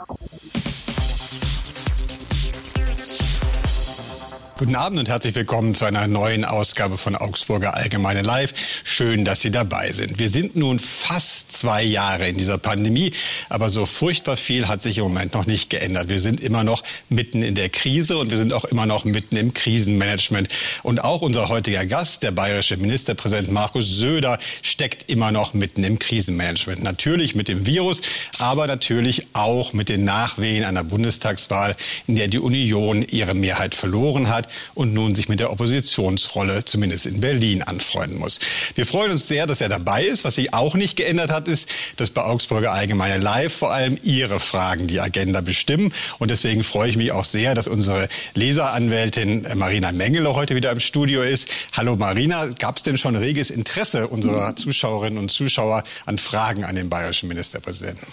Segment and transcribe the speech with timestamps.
[0.00, 0.67] Oh.
[4.58, 8.52] Guten Abend und herzlich willkommen zu einer neuen Ausgabe von Augsburger Allgemeine Live.
[8.82, 10.18] Schön, dass Sie dabei sind.
[10.18, 13.12] Wir sind nun fast zwei Jahre in dieser Pandemie,
[13.50, 16.08] aber so furchtbar viel hat sich im Moment noch nicht geändert.
[16.08, 19.36] Wir sind immer noch mitten in der Krise und wir sind auch immer noch mitten
[19.36, 20.48] im Krisenmanagement.
[20.82, 26.00] Und auch unser heutiger Gast, der bayerische Ministerpräsident Markus Söder, steckt immer noch mitten im
[26.00, 26.82] Krisenmanagement.
[26.82, 28.02] Natürlich mit dem Virus,
[28.40, 31.76] aber natürlich auch mit den Nachwehen einer Bundestagswahl,
[32.08, 37.06] in der die Union ihre Mehrheit verloren hat und nun sich mit der Oppositionsrolle zumindest
[37.06, 38.40] in Berlin anfreunden muss.
[38.74, 40.24] Wir freuen uns sehr, dass er dabei ist.
[40.24, 44.40] Was sich auch nicht geändert hat, ist, dass bei Augsburger Allgemeine Live vor allem Ihre
[44.40, 45.92] Fragen die Agenda bestimmen.
[46.18, 50.80] Und deswegen freue ich mich auch sehr, dass unsere Leseranwältin Marina Mengele heute wieder im
[50.80, 51.48] Studio ist.
[51.72, 56.76] Hallo Marina, gab es denn schon reges Interesse unserer Zuschauerinnen und Zuschauer an Fragen an
[56.76, 58.06] den bayerischen Ministerpräsidenten?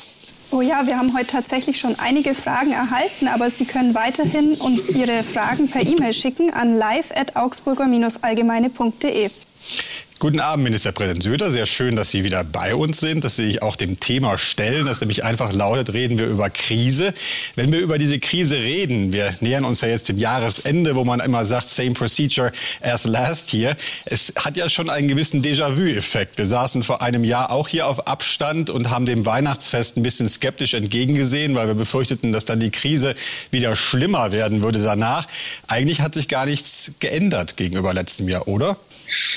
[0.55, 4.89] Oh ja, wir haben heute tatsächlich schon einige Fragen erhalten, aber Sie können weiterhin uns
[4.89, 9.31] Ihre Fragen per E-Mail schicken an live@augsburger-allgemeine.de.
[10.17, 11.51] Guten Abend, Ministerpräsident Söder.
[11.51, 14.85] Sehr schön, dass Sie wieder bei uns sind, dass Sie sich auch dem Thema stellen,
[14.85, 17.13] das nämlich einfach lautet, reden wir über Krise.
[17.55, 21.19] Wenn wir über diese Krise reden, wir nähern uns ja jetzt dem Jahresende, wo man
[21.19, 23.75] immer sagt, same procedure as last year.
[24.05, 26.37] Es hat ja schon einen gewissen Déjà-vu-Effekt.
[26.37, 30.29] Wir saßen vor einem Jahr auch hier auf Abstand und haben dem Weihnachtsfest ein bisschen
[30.29, 33.15] skeptisch entgegengesehen, weil wir befürchteten, dass dann die Krise
[33.51, 35.27] wieder schlimmer werden würde danach.
[35.67, 38.77] Eigentlich hat sich gar nichts geändert gegenüber letztem Jahr, oder?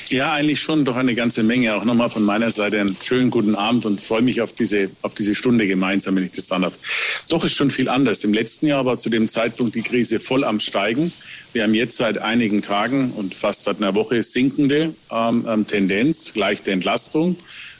[0.08, 1.74] Ja, eigentlich schon doch eine ganze Menge.
[1.74, 5.14] Auch nochmal von meiner Seite einen schönen guten Abend und freue mich auf diese, auf
[5.14, 6.78] diese Stunde gemeinsam, wenn ich das sagen darf.
[7.28, 8.24] Doch ist schon viel anders.
[8.24, 11.12] Im letzten Jahr war zu dem Zeitpunkt die Krise voll am Steigen.
[11.58, 16.36] Wir haben jetzt seit einigen Tagen und fast seit einer Woche sinkende ähm, ähm Tendenz,
[16.36, 17.34] leichte Entlastung.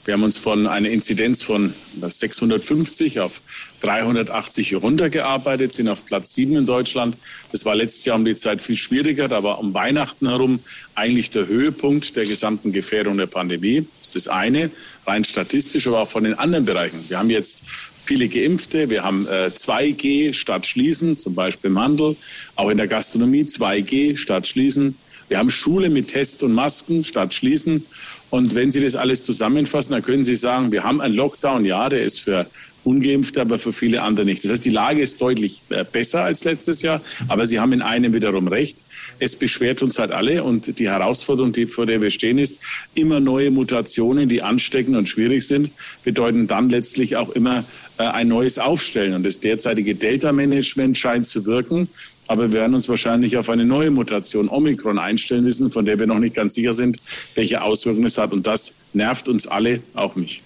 [0.05, 3.41] Wir haben uns von einer Inzidenz von 650 auf
[3.83, 7.17] 380 runtergearbeitet, sind auf Platz 7 in Deutschland.
[7.53, 9.29] Das war letztes Jahr um die Zeit viel schwieriger.
[9.29, 10.59] Da war um Weihnachten herum
[10.97, 13.87] eigentlich der Höhepunkt der gesamten Gefährdung der Pandemie.
[14.01, 14.73] Das ist das eine,
[15.07, 17.05] rein statistisch, aber auch von den anderen Bereichen.
[17.07, 17.63] Wir haben jetzt
[18.09, 18.89] viele Geimpfte.
[18.89, 22.17] Wir haben äh, 2G statt Schließen, zum Beispiel im Handel.
[22.57, 24.97] Auch in der Gastronomie 2G statt Schließen.
[25.29, 27.85] Wir haben Schule mit Tests und Masken statt Schließen.
[28.31, 31.91] Und wenn Sie das alles zusammenfassen, dann können Sie sagen, wir haben einen Lockdown, ja,
[31.91, 32.47] der ist für
[32.85, 34.43] Ungeimpfte, aber für viele andere nicht.
[34.45, 37.83] Das heißt, die Lage ist deutlich äh, besser als letztes Jahr, aber Sie haben in
[37.83, 38.83] einem wiederum recht.
[39.19, 42.61] Es beschwert uns halt alle und die Herausforderung, die, vor der wir stehen, ist,
[42.95, 45.71] immer neue Mutationen, die ansteckend und schwierig sind,
[46.05, 47.65] bedeuten dann letztlich auch immer
[47.99, 49.15] ein neues Aufstellen.
[49.15, 51.89] Und das derzeitige Delta-Management scheint zu wirken.
[52.29, 56.07] Aber wir werden uns wahrscheinlich auf eine neue Mutation Omikron einstellen müssen, von der wir
[56.07, 56.99] noch nicht ganz sicher sind,
[57.35, 58.33] welche Auswirkungen es hat.
[58.33, 60.43] Und das nervt uns alle, auch mich.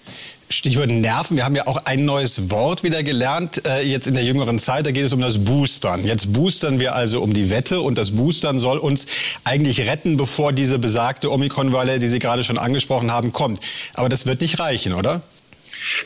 [0.49, 1.35] Stichwort Nerven.
[1.35, 4.85] Wir haben ja auch ein neues Wort wieder gelernt, äh, jetzt in der jüngeren Zeit.
[4.85, 6.05] Da geht es um das Boostern.
[6.05, 9.07] Jetzt boostern wir also um die Wette und das Boostern soll uns
[9.43, 13.59] eigentlich retten, bevor diese besagte Omikron-Welle, die Sie gerade schon angesprochen haben, kommt.
[13.93, 15.21] Aber das wird nicht reichen, oder?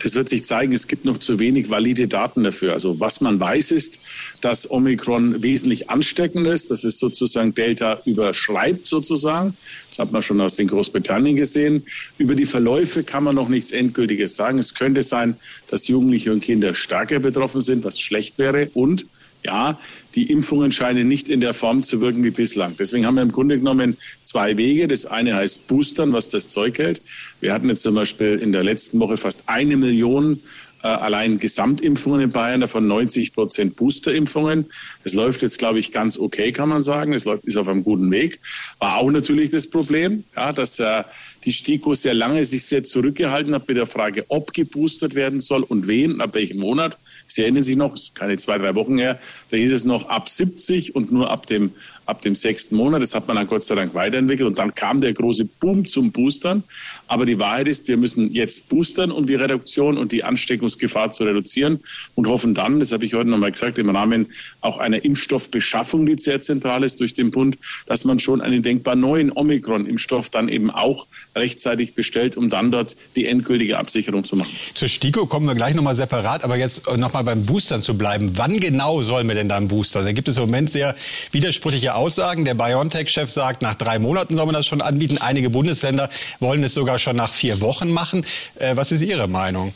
[0.03, 2.73] Das wird sich zeigen, es gibt noch zu wenig valide Daten dafür.
[2.73, 3.99] Also was man weiß ist,
[4.41, 9.55] dass Omikron wesentlich ansteckend ist, dass es sozusagen Delta überschreibt sozusagen.
[9.89, 11.83] Das hat man schon aus den Großbritannien gesehen.
[12.17, 14.59] Über die Verläufe kann man noch nichts Endgültiges sagen.
[14.59, 15.35] Es könnte sein,
[15.69, 18.69] dass Jugendliche und Kinder stärker betroffen sind, was schlecht wäre.
[18.73, 19.05] Und
[19.43, 19.79] ja,
[20.17, 22.75] die Impfungen scheinen nicht in der Form zu wirken wie bislang.
[22.79, 24.87] Deswegen haben wir im Grunde genommen zwei Wege.
[24.87, 27.03] Das eine heißt Boostern, was das Zeug hält.
[27.39, 30.41] Wir hatten jetzt zum Beispiel in der letzten Woche fast eine Million
[30.81, 34.65] äh, allein Gesamtimpfungen in Bayern, davon 90 Prozent Boosterimpfungen.
[35.03, 37.13] Das läuft jetzt, glaube ich, ganz okay, kann man sagen.
[37.13, 38.39] Es läuft, ist auf einem guten Weg.
[38.79, 41.03] War auch natürlich das Problem, ja, dass äh,
[41.45, 45.61] die STIKO sehr lange sich sehr zurückgehalten hat mit der Frage, ob geboostert werden soll
[45.61, 46.97] und wen, ab welchem Monat.
[47.27, 49.19] Sie erinnern sich noch, keine zwei, drei Wochen her,
[49.51, 51.71] da hieß es noch ab 70 und nur ab dem,
[52.07, 53.01] ab dem sechsten Monat.
[53.01, 54.47] Das hat man dann Gott sei Dank weiterentwickelt.
[54.47, 56.63] Und dann kam der große Boom zum Boostern.
[57.07, 61.25] Aber die Wahrheit ist, wir müssen jetzt boostern, um die Reduktion und die Ansteckungsgefahr zu
[61.25, 61.81] reduzieren
[62.15, 64.27] und hoffen dann, das habe ich heute nochmal gesagt, im Rahmen
[64.61, 67.57] auch einer Impfstoffbeschaffung, die sehr zentral ist durch den Bund,
[67.87, 72.95] dass man schon einen denkbar neuen Omikron-Impfstoff dann eben auch rechtzeitig bestellt, um dann dort
[73.15, 74.49] die endgültige Absicherung zu machen.
[74.73, 78.37] Zur STIKO kommen wir gleich nochmal separat, aber jetzt nochmal mal beim Boostern zu bleiben.
[78.37, 80.05] Wann genau sollen wir denn dann boostern?
[80.05, 80.95] Da gibt es im Moment sehr
[81.31, 82.45] widersprüchliche Aussagen.
[82.45, 85.17] Der BioNTech-Chef sagt, nach drei Monaten soll man das schon anbieten.
[85.17, 86.09] Einige Bundesländer
[86.39, 88.25] wollen es sogar schon nach vier Wochen machen.
[88.55, 89.73] Äh, was ist Ihre Meinung?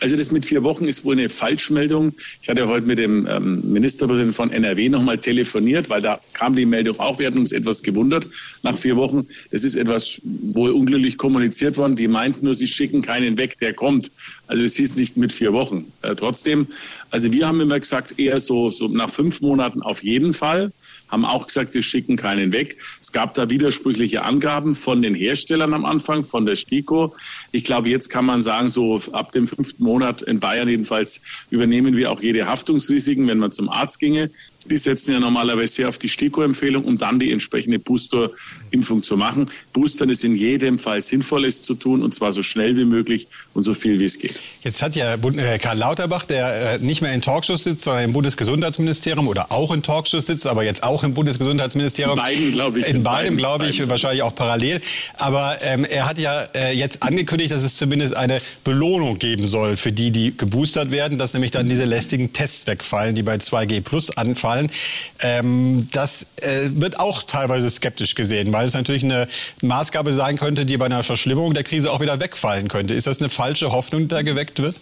[0.00, 2.14] Also das mit vier Wochen ist wohl eine Falschmeldung.
[2.40, 6.66] Ich hatte heute mit dem ähm, Ministerpräsidenten von NRW nochmal telefoniert, weil da kam die
[6.66, 7.18] Meldung auch.
[7.18, 8.26] Wir hatten uns etwas gewundert
[8.62, 9.26] nach vier Wochen.
[9.50, 11.96] Es ist etwas wohl unglücklich kommuniziert worden.
[11.96, 14.10] Die meinten nur, sie schicken keinen weg, der kommt.
[14.46, 15.92] Also es hieß nicht mit vier Wochen.
[16.02, 16.66] Äh, trotzdem,
[17.10, 20.72] also wir haben immer gesagt, eher so, so nach fünf Monaten auf jeden Fall
[21.12, 22.78] haben auch gesagt, wir schicken keinen weg.
[23.00, 27.14] Es gab da widersprüchliche Angaben von den Herstellern am Anfang, von der STIKO.
[27.52, 31.20] Ich glaube, jetzt kann man sagen, so ab dem fünften Monat in Bayern jedenfalls
[31.50, 34.30] übernehmen wir auch jede Haftungsrisiken, wenn man zum Arzt ginge.
[34.68, 39.50] Die setzen ja normalerweise sehr auf die STIKO-Empfehlung, um dann die entsprechende Booster-Impfung zu machen.
[39.72, 43.28] Boostern ist in jedem Fall sinnvoll, es zu tun, und zwar so schnell wie möglich
[43.54, 44.38] und so viel wie es geht.
[44.62, 48.12] Jetzt hat ja äh, Karl Lauterbach, der äh, nicht mehr in Talkshows sitzt, sondern im
[48.12, 52.16] Bundesgesundheitsministerium oder auch in Talkshows sitzt, aber jetzt auch im Bundesgesundheitsministerium.
[52.16, 52.88] In beiden, glaube ich.
[52.88, 53.90] In, in beidem, glaube ich, beiden.
[53.90, 54.80] wahrscheinlich auch parallel.
[55.16, 59.76] Aber ähm, er hat ja äh, jetzt angekündigt, dass es zumindest eine Belohnung geben soll
[59.76, 63.80] für die, die geboostert werden, dass nämlich dann diese lästigen Tests wegfallen, die bei 2G
[63.80, 64.70] Plus anfallen ausfallen.
[65.20, 69.28] Ähm, das äh, wird auch teilweise skeptisch gesehen, weil es natürlich eine
[69.62, 72.94] Maßgabe sein könnte, die bei einer Verschlimmerung der Krise auch wieder wegfallen könnte.
[72.94, 74.80] Ist das eine falsche Hoffnung, die da geweckt wird?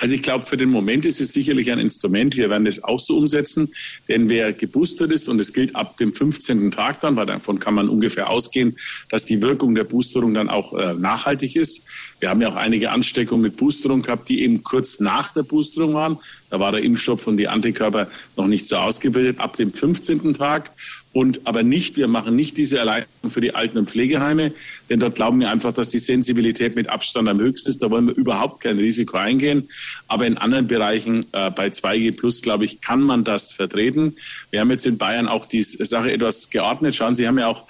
[0.00, 2.36] Also ich glaube, für den Moment ist es sicherlich ein Instrument.
[2.36, 3.72] Wir werden das auch so umsetzen.
[4.08, 6.70] Denn wer geboostert ist, und es gilt ab dem 15.
[6.70, 8.76] Tag dann, weil davon kann man ungefähr ausgehen,
[9.08, 11.84] dass die Wirkung der Boosterung dann auch äh, nachhaltig ist.
[12.20, 15.94] Wir haben ja auch einige Ansteckungen mit Boosterung gehabt, die eben kurz nach der Boosterung
[15.94, 16.18] waren.
[16.50, 19.40] Da war der Impfstoff und die Antikörper noch nicht so ausgebildet.
[19.40, 20.34] Ab dem 15.
[20.34, 20.70] Tag
[21.12, 24.52] und aber nicht, wir machen nicht diese Erleichterung für die Alten- und Pflegeheime,
[24.88, 27.82] denn dort glauben wir einfach, dass die Sensibilität mit Abstand am höchsten ist.
[27.82, 29.68] Da wollen wir überhaupt kein Risiko eingehen.
[30.08, 34.16] Aber in anderen Bereichen, äh, bei 2G Plus, glaube ich, kann man das vertreten.
[34.50, 36.94] Wir haben jetzt in Bayern auch die Sache etwas geordnet.
[36.94, 37.66] Schauen Sie, haben ja auch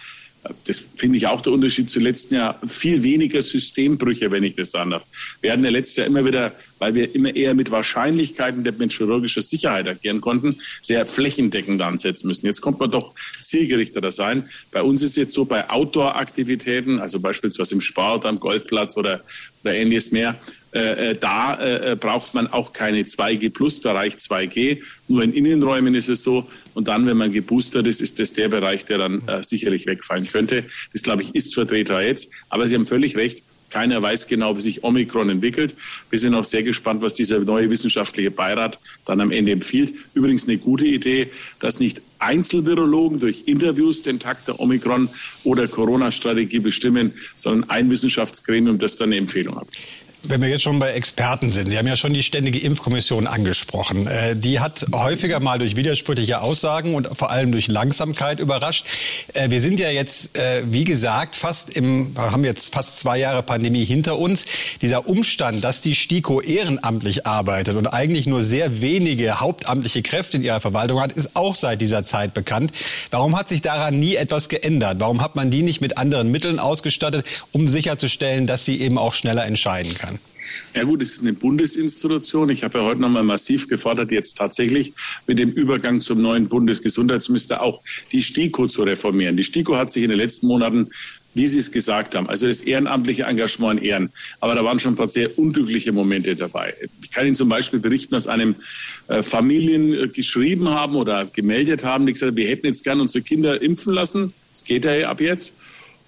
[0.65, 4.73] das finde ich auch der Unterschied zu letzten Jahr, viel weniger Systembrüche, wenn ich das
[4.73, 5.05] sagen darf.
[5.41, 9.43] Wir hatten ja letztes Jahr immer wieder, weil wir immer eher mit Wahrscheinlichkeiten der mit
[9.43, 12.47] Sicherheit agieren konnten, sehr flächendeckend ansetzen müssen.
[12.47, 14.49] Jetzt kommt man doch zielgerichteter sein.
[14.73, 19.23] Bei uns ist jetzt so bei Outdoor-Aktivitäten, also beispielsweise im Sport, am Golfplatz oder,
[19.63, 20.41] oder ähnliches mehr,
[20.73, 24.83] äh, äh, da äh, braucht man auch keine 2G plus, da reicht 2G.
[25.09, 26.47] Nur in Innenräumen ist es so.
[26.75, 30.27] Und dann, wenn man geboostert ist, ist das der Bereich, der dann äh, sicherlich wegfallen
[30.27, 30.65] könnte.
[30.93, 32.31] Das, glaube ich, ist Vertreter jetzt.
[32.49, 33.43] Aber Sie haben völlig recht.
[33.69, 35.75] Keiner weiß genau, wie sich Omikron entwickelt.
[36.11, 39.95] Wir sind auch sehr gespannt, was dieser neue wissenschaftliche Beirat dann am Ende empfiehlt.
[40.13, 45.09] Übrigens eine gute Idee, dass nicht Einzelvirologen durch Interviews den Takt der Omikron-
[45.43, 49.69] oder Corona-Strategie bestimmen, sondern ein Wissenschaftsgremium, das dann eine Empfehlung hat.
[50.25, 54.07] Wenn wir jetzt schon bei Experten sind, Sie haben ja schon die Ständige Impfkommission angesprochen.
[54.07, 58.87] Äh, die hat häufiger mal durch widersprüchliche Aussagen und vor allem durch Langsamkeit überrascht.
[59.35, 63.43] Äh, wir sind ja jetzt, äh, wie gesagt, fast im, haben jetzt fast zwei Jahre
[63.43, 64.45] Pandemie hinter uns.
[64.81, 70.45] Dieser Umstand, dass die STIKO ehrenamtlich arbeitet und eigentlich nur sehr wenige hauptamtliche Kräfte in
[70.45, 72.71] ihrer Verwaltung hat, ist auch seit dieser Zeit bekannt.
[73.11, 75.01] Warum hat sich daran nie etwas geändert?
[75.01, 79.15] Warum hat man die nicht mit anderen Mitteln ausgestattet, um sicherzustellen, dass sie eben auch
[79.15, 80.12] schneller entscheiden kann?
[80.75, 82.51] Ja gut, es ist eine Bundesinstitution.
[82.51, 84.93] Ich habe ja heute nochmal massiv gefordert, jetzt tatsächlich
[85.27, 87.83] mit dem Übergang zum neuen Bundesgesundheitsminister auch
[88.13, 89.37] die STIKO zu reformieren.
[89.37, 90.89] Die STIKO hat sich in den letzten Monaten
[91.35, 94.11] wie Sie es gesagt haben, also das ehrenamtliche Engagement in Ehren.
[94.41, 96.75] Aber da waren schon ein paar sehr unglückliche Momente dabei.
[97.03, 98.55] Ich kann Ihnen zum Beispiel berichten, dass einem
[99.09, 103.01] äh, Familien äh, geschrieben haben oder gemeldet haben, die gesagt haben, wir hätten jetzt gern
[103.01, 104.35] unsere Kinder impfen lassen.
[104.53, 105.55] Das geht ja ab jetzt.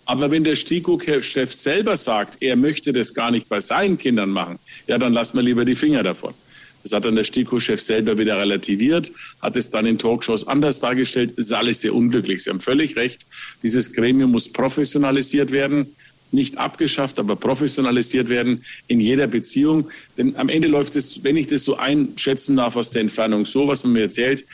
[0.07, 4.59] Aber wenn der STIKO-Chef selber sagt, er möchte das gar nicht bei seinen Kindern machen,
[4.87, 6.35] ja, dann lasst man lieber die Finger davon.
[6.83, 11.33] Das hat dann der STIKO-Chef selber wieder relativiert, hat es dann in Talkshows anders dargestellt.
[11.37, 12.45] Ist alles sehr unglücklich.
[12.45, 13.23] Sie haben völlig recht.
[13.63, 15.87] Dieses Gremium muss professionalisiert werden
[16.35, 19.89] nicht abgeschafft, aber professionalisiert werden in jeder Beziehung.
[20.19, 23.69] Denn am Ende läuft es, wenn ich das so einschätzen darf aus der Entfernung, so,
[23.69, 24.45] was man mir erzählt,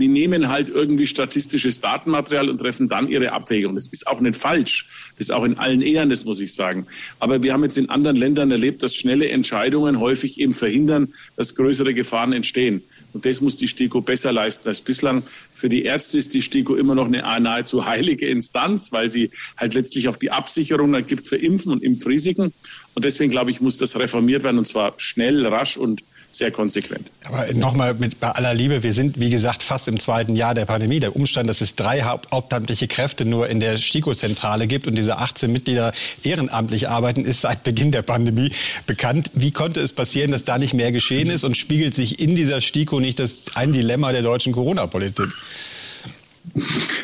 [0.00, 3.74] die nehmen halt irgendwie statistisches Datenmaterial und treffen dann ihre Abwägung.
[3.74, 5.12] Das ist auch nicht falsch.
[5.16, 6.86] Das ist auch in allen Ehren, das muss ich sagen.
[7.18, 11.54] Aber wir haben jetzt in anderen Ländern erlebt, dass schnelle Entscheidungen häufig eben verhindern, dass
[11.54, 12.82] größere Gefahren entstehen.
[13.12, 15.22] Und das muss die STIKO besser leisten als bislang.
[15.54, 19.74] Für die Ärzte ist die STIKO immer noch eine nahezu heilige Instanz, weil sie halt
[19.74, 22.52] letztlich auch die Absicherung gibt für Impfen und Impfrisiken.
[22.94, 27.10] Und deswegen glaube ich, muss das reformiert werden und zwar schnell, rasch und sehr konsequent.
[27.24, 30.64] Aber nochmal mit bei aller Liebe, wir sind wie gesagt fast im zweiten Jahr der
[30.64, 31.00] Pandemie.
[31.00, 35.50] Der Umstand, dass es drei hauptamtliche Kräfte nur in der STIKO-Zentrale gibt und diese 18
[35.50, 38.52] Mitglieder ehrenamtlich arbeiten, ist seit Beginn der Pandemie
[38.86, 39.30] bekannt.
[39.34, 42.60] Wie konnte es passieren, dass da nicht mehr geschehen ist und spiegelt sich in dieser
[42.60, 45.28] STIKO nicht das ein Dilemma der deutschen Corona-Politik?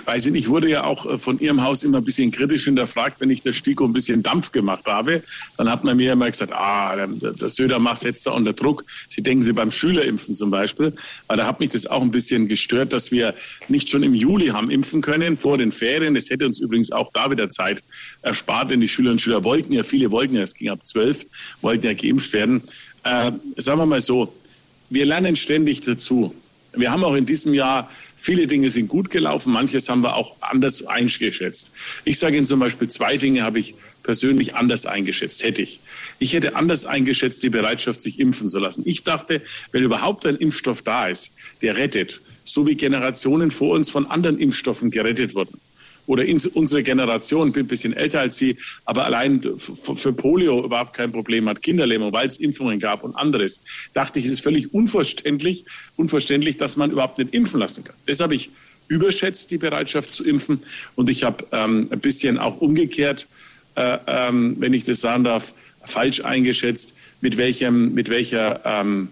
[0.04, 2.64] Weiß ich nicht, ich wurde ja auch äh, von Ihrem Haus immer ein bisschen kritisch
[2.64, 5.22] hinterfragt, wenn ich der STIKO ein bisschen Dampf gemacht habe.
[5.56, 8.84] Dann hat man mir immer gesagt, ah, der, der Söder macht jetzt da unter Druck.
[9.08, 10.92] Sie denken Sie beim Schülerimpfen zum Beispiel.
[11.26, 13.34] Weil da hat mich das auch ein bisschen gestört, dass wir
[13.68, 16.14] nicht schon im Juli haben impfen können, vor den Ferien.
[16.14, 17.82] Das hätte uns übrigens auch da wieder Zeit
[18.22, 21.26] erspart, denn die Schülerinnen und Schüler wollten ja, viele wollten ja, es ging ab zwölf,
[21.60, 22.62] wollten ja geimpft werden.
[23.04, 24.32] Äh, sagen wir mal so,
[24.90, 26.34] wir lernen ständig dazu.
[26.74, 27.90] Wir haben auch in diesem Jahr
[28.26, 31.70] Viele Dinge sind gut gelaufen, manches haben wir auch anders eingeschätzt.
[32.04, 35.78] Ich sage Ihnen zum Beispiel, zwei Dinge habe ich persönlich anders eingeschätzt, hätte ich.
[36.18, 38.82] Ich hätte anders eingeschätzt die Bereitschaft, sich impfen zu lassen.
[38.84, 43.90] Ich dachte, wenn überhaupt ein Impfstoff da ist, der rettet, so wie Generationen vor uns
[43.90, 45.60] von anderen Impfstoffen gerettet wurden,
[46.06, 51.12] oder unsere Generation, bin ein bisschen älter als Sie, aber allein für Polio überhaupt kein
[51.12, 53.60] Problem hat, Kinderlähmung, weil es Impfungen gab und anderes,
[53.92, 55.64] dachte ich, es ist völlig unverständlich,
[55.96, 57.96] unverständlich, dass man überhaupt nicht impfen lassen kann.
[58.06, 58.50] Das habe ich
[58.88, 60.60] überschätzt, die Bereitschaft zu impfen.
[60.94, 63.26] Und ich habe ähm, ein bisschen auch umgekehrt,
[63.74, 69.08] äh, ähm, wenn ich das sagen darf, falsch eingeschätzt, mit, welchem, mit welcher ähm,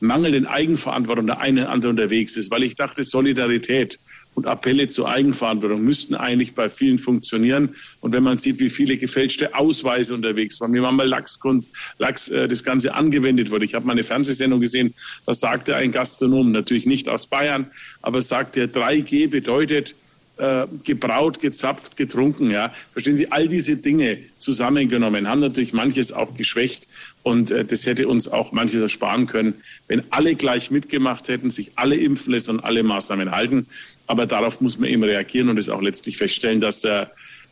[0.00, 3.98] mangelnden Eigenverantwortung der eine oder andere unterwegs ist, weil ich dachte, Solidarität
[4.34, 7.74] und Appelle zur Eigenverantwortung müssten eigentlich bei vielen funktionieren.
[8.00, 11.66] Und wenn man sieht, wie viele gefälschte Ausweise unterwegs waren, wie man mal Lachsgrund,
[11.98, 13.64] Lachs äh, das Ganze angewendet wurde.
[13.64, 14.94] Ich habe mal eine Fernsehsendung gesehen,
[15.26, 17.66] da sagte ein Gastronom, natürlich nicht aus Bayern,
[18.02, 19.94] aber sagte, 3G bedeutet,
[20.40, 22.50] äh, gebraut, gezapft, getrunken.
[22.50, 23.30] Ja, verstehen Sie?
[23.30, 26.88] All diese Dinge zusammengenommen haben natürlich manches auch geschwächt
[27.22, 29.52] und äh, das hätte uns auch manches ersparen können,
[29.86, 33.66] wenn alle gleich mitgemacht hätten, sich alle impfen lassen und alle Maßnahmen halten.
[34.10, 37.06] Aber darauf muss man eben reagieren und es auch letztlich feststellen, dass äh,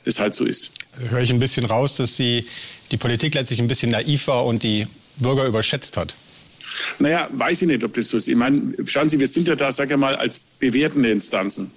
[0.04, 0.72] das halt so ist.
[1.08, 2.46] Höre ich ein bisschen raus, dass Sie
[2.90, 4.88] die Politik letztlich ein bisschen naiv war und die
[5.18, 6.16] Bürger überschätzt hat.
[6.98, 8.26] Naja, weiß ich nicht, ob das so ist.
[8.26, 11.70] Ich meine, schauen Sie, wir sind ja da, sage ich mal, als bewertende Instanzen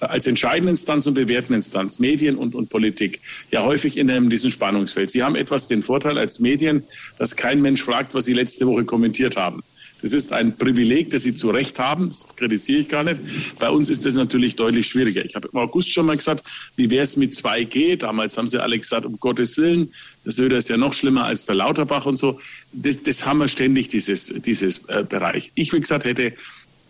[0.00, 3.20] als entscheidende Instanz und bewertende Instanz, Medien und, und Politik,
[3.52, 5.12] ja häufig in einem, diesem Spannungsfeld.
[5.12, 6.82] Sie haben etwas den Vorteil als Medien,
[7.18, 9.62] dass kein Mensch fragt, was Sie letzte Woche kommentiert haben.
[10.02, 12.08] Das ist ein Privileg, das Sie zu Recht haben.
[12.08, 13.20] Das kritisiere ich gar nicht.
[13.58, 15.24] Bei uns ist das natürlich deutlich schwieriger.
[15.24, 16.44] Ich habe im August schon mal gesagt,
[16.76, 17.96] wie wäre es mit 2G?
[17.96, 19.92] Damals haben Sie alle gesagt, um Gottes Willen.
[20.24, 22.38] Der Söder ist ja noch schlimmer als der Lauterbach und so.
[22.72, 25.52] Das, das haben wir ständig, dieses, dieses äh, Bereich.
[25.54, 26.34] Ich, wie gesagt, hätte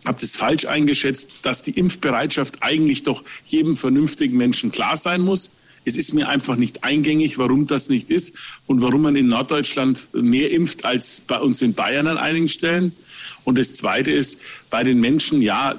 [0.05, 5.51] habe das falsch eingeschätzt, dass die Impfbereitschaft eigentlich doch jedem vernünftigen Menschen klar sein muss.
[5.85, 8.35] Es ist mir einfach nicht eingängig, warum das nicht ist
[8.67, 12.93] und warum man in Norddeutschland mehr impft als bei uns in Bayern an einigen Stellen.
[13.43, 14.39] Und das Zweite ist,
[14.73, 15.75] bei den Menschen, ja,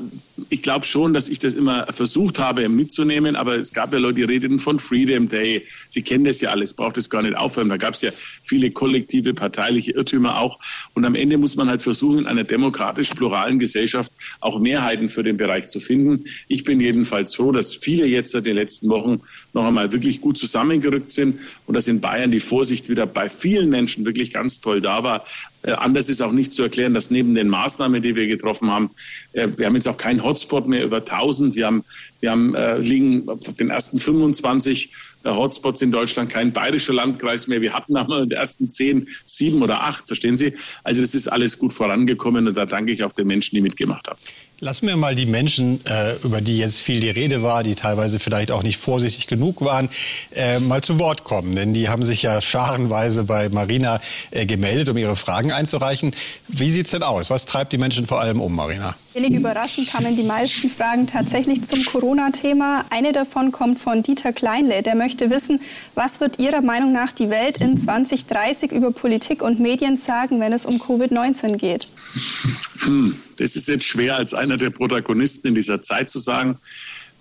[0.50, 4.14] ich glaube schon, dass ich das immer versucht habe mitzunehmen, aber es gab ja Leute,
[4.14, 5.66] die redeten von Freedom Day.
[5.88, 7.68] Sie kennen das ja alles, braucht es gar nicht aufhören.
[7.68, 10.60] Da gab es ja viele kollektive, parteiliche Irrtümer auch.
[10.94, 15.38] Und am Ende muss man halt versuchen, in einer demokratisch-pluralen Gesellschaft auch Mehrheiten für den
[15.38, 16.26] Bereich zu finden.
[16.46, 19.22] Ich bin jedenfalls froh, dass viele jetzt seit den letzten Wochen
[19.54, 23.70] noch einmal wirklich gut zusammengerückt sind und dass in Bayern die Vorsicht wieder bei vielen
[23.70, 25.24] Menschen wirklich ganz toll da war.
[25.64, 28.83] Äh, anders ist auch nicht zu erklären, dass neben den Maßnahmen, die wir getroffen haben,
[29.32, 31.54] äh, wir haben jetzt auch keinen Hotspot mehr über 1000.
[31.54, 31.84] Wir haben,
[32.20, 34.92] wir haben äh, liegen auf den ersten 25
[35.24, 37.60] äh, Hotspots in Deutschland kein bayerischer Landkreis mehr.
[37.60, 40.54] Wir hatten aber in den ersten 10, 7 oder 8, verstehen Sie?
[40.82, 44.08] Also das ist alles gut vorangekommen und da danke ich auch den Menschen, die mitgemacht
[44.08, 44.18] haben.
[44.61, 48.20] Lassen wir mal die Menschen, äh, über die jetzt viel die Rede war, die teilweise
[48.20, 49.90] vielleicht auch nicht vorsichtig genug waren,
[50.34, 51.56] äh, mal zu Wort kommen.
[51.56, 56.14] Denn die haben sich ja scharenweise bei Marina äh, gemeldet, um ihre Fragen einzureichen.
[56.46, 57.30] Wie sieht es denn aus?
[57.30, 58.94] Was treibt die Menschen vor allem um, Marina?
[59.14, 62.85] Wenig überraschend kamen die meisten Fragen tatsächlich zum Corona-Thema.
[62.90, 64.83] Eine davon kommt von Dieter Kleinle.
[64.83, 65.61] Der möchte wissen,
[65.94, 70.52] was wird Ihrer Meinung nach die Welt in 2030 über Politik und Medien sagen, wenn
[70.52, 71.87] es um Covid-19 geht?
[72.80, 76.59] Hm, das ist jetzt schwer als einer der Protagonisten in dieser Zeit zu sagen.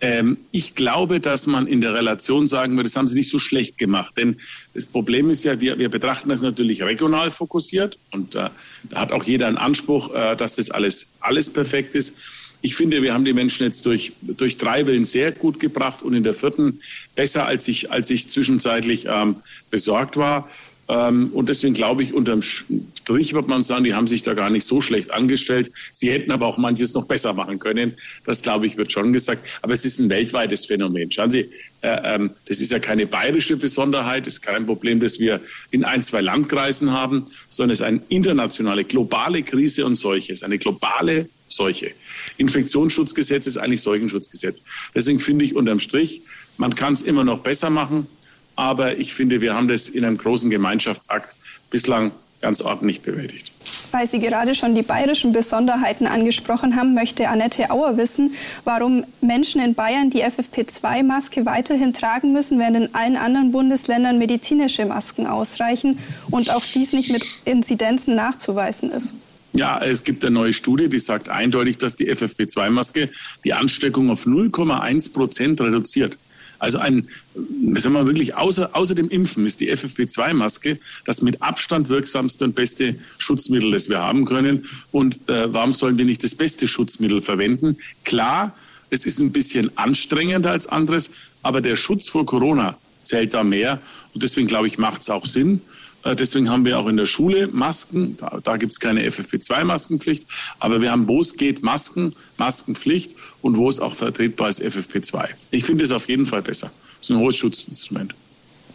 [0.03, 3.39] Ähm, ich glaube, dass man in der Relation sagen würde, das haben sie nicht so
[3.39, 4.17] schlecht gemacht.
[4.17, 4.35] Denn
[4.73, 8.49] das Problem ist ja, wir, wir betrachten das natürlich regional fokussiert und äh,
[8.89, 12.17] da hat auch jeder einen Anspruch, äh, dass das alles, alles perfekt ist.
[12.61, 16.13] Ich finde, wir haben die Menschen jetzt durch, durch drei Wellen sehr gut gebracht und
[16.13, 16.81] in der vierten
[17.15, 19.37] besser, als ich, als ich zwischenzeitlich ähm,
[19.71, 20.49] besorgt war.
[20.89, 24.49] Ähm, und deswegen glaube ich, unterm Strich wird man sagen, die haben sich da gar
[24.49, 25.71] nicht so schlecht angestellt.
[25.91, 27.93] Sie hätten aber auch manches noch besser machen können.
[28.25, 29.47] Das, glaube ich, wird schon gesagt.
[29.61, 31.11] Aber es ist ein weltweites Phänomen.
[31.11, 31.49] Schauen Sie,
[31.81, 34.27] äh, ähm, das ist ja keine bayerische Besonderheit.
[34.27, 35.39] Es ist kein Problem, das wir
[35.71, 40.33] in ein, zwei Landkreisen haben, sondern es ist eine internationale, globale Krise und Seuche.
[40.33, 41.91] Es ist eine globale Seuche.
[42.37, 44.63] Infektionsschutzgesetz ist eigentlich Seuchenschutzgesetz.
[44.95, 46.21] Deswegen finde ich unterm Strich,
[46.57, 48.07] man kann es immer noch besser machen.
[48.55, 51.35] Aber ich finde, wir haben das in einem großen Gemeinschaftsakt
[51.69, 52.11] bislang
[52.43, 53.51] ganz ordentlich bewältigt.
[53.91, 59.61] Weil Sie gerade schon die bayerischen Besonderheiten angesprochen haben, möchte Annette Auer wissen, warum Menschen
[59.61, 65.99] in Bayern die FFP2-Maske weiterhin tragen müssen, während in allen anderen Bundesländern medizinische Masken ausreichen
[66.29, 69.13] und auch dies nicht mit Inzidenzen nachzuweisen ist.
[69.55, 73.09] Ja, es gibt eine neue Studie, die sagt eindeutig, dass die FFP2-Maske
[73.43, 76.17] die Ansteckung auf 0,1 Prozent reduziert.
[76.63, 77.09] Also ein,
[77.75, 82.55] sagen wir wirklich, außer, außer dem Impfen ist die FFP2-Maske das mit Abstand wirksamste und
[82.55, 84.65] beste Schutzmittel, das wir haben können.
[84.93, 87.75] Und äh, warum sollen wir nicht das beste Schutzmittel verwenden?
[88.05, 88.55] Klar,
[88.89, 93.81] es ist ein bisschen anstrengender als anderes, aber der Schutz vor Corona zählt da mehr.
[94.13, 95.59] Und deswegen glaube ich, macht es auch Sinn.
[96.03, 98.17] Äh, deswegen haben wir auch in der Schule Masken.
[98.17, 100.25] Da, da gibt es keine FFP2-Maskenpflicht.
[100.59, 105.29] Aber wir haben, wo es geht, Masken, Maskenpflicht und wo es auch vertretbar ist, FFP2.
[105.51, 106.71] Ich finde es auf jeden Fall besser.
[106.99, 108.15] Das ist ein hohes Schutzinstrument.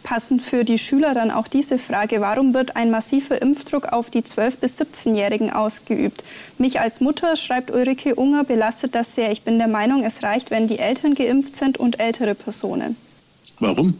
[0.03, 4.21] Passend für die Schüler dann auch diese Frage, warum wird ein massiver Impfdruck auf die
[4.21, 6.23] 12- bis 17-Jährigen ausgeübt?
[6.57, 9.31] Mich als Mutter, schreibt Ulrike Unger, belastet das sehr.
[9.31, 12.95] Ich bin der Meinung, es reicht, wenn die Eltern geimpft sind und ältere Personen.
[13.59, 13.95] Warum?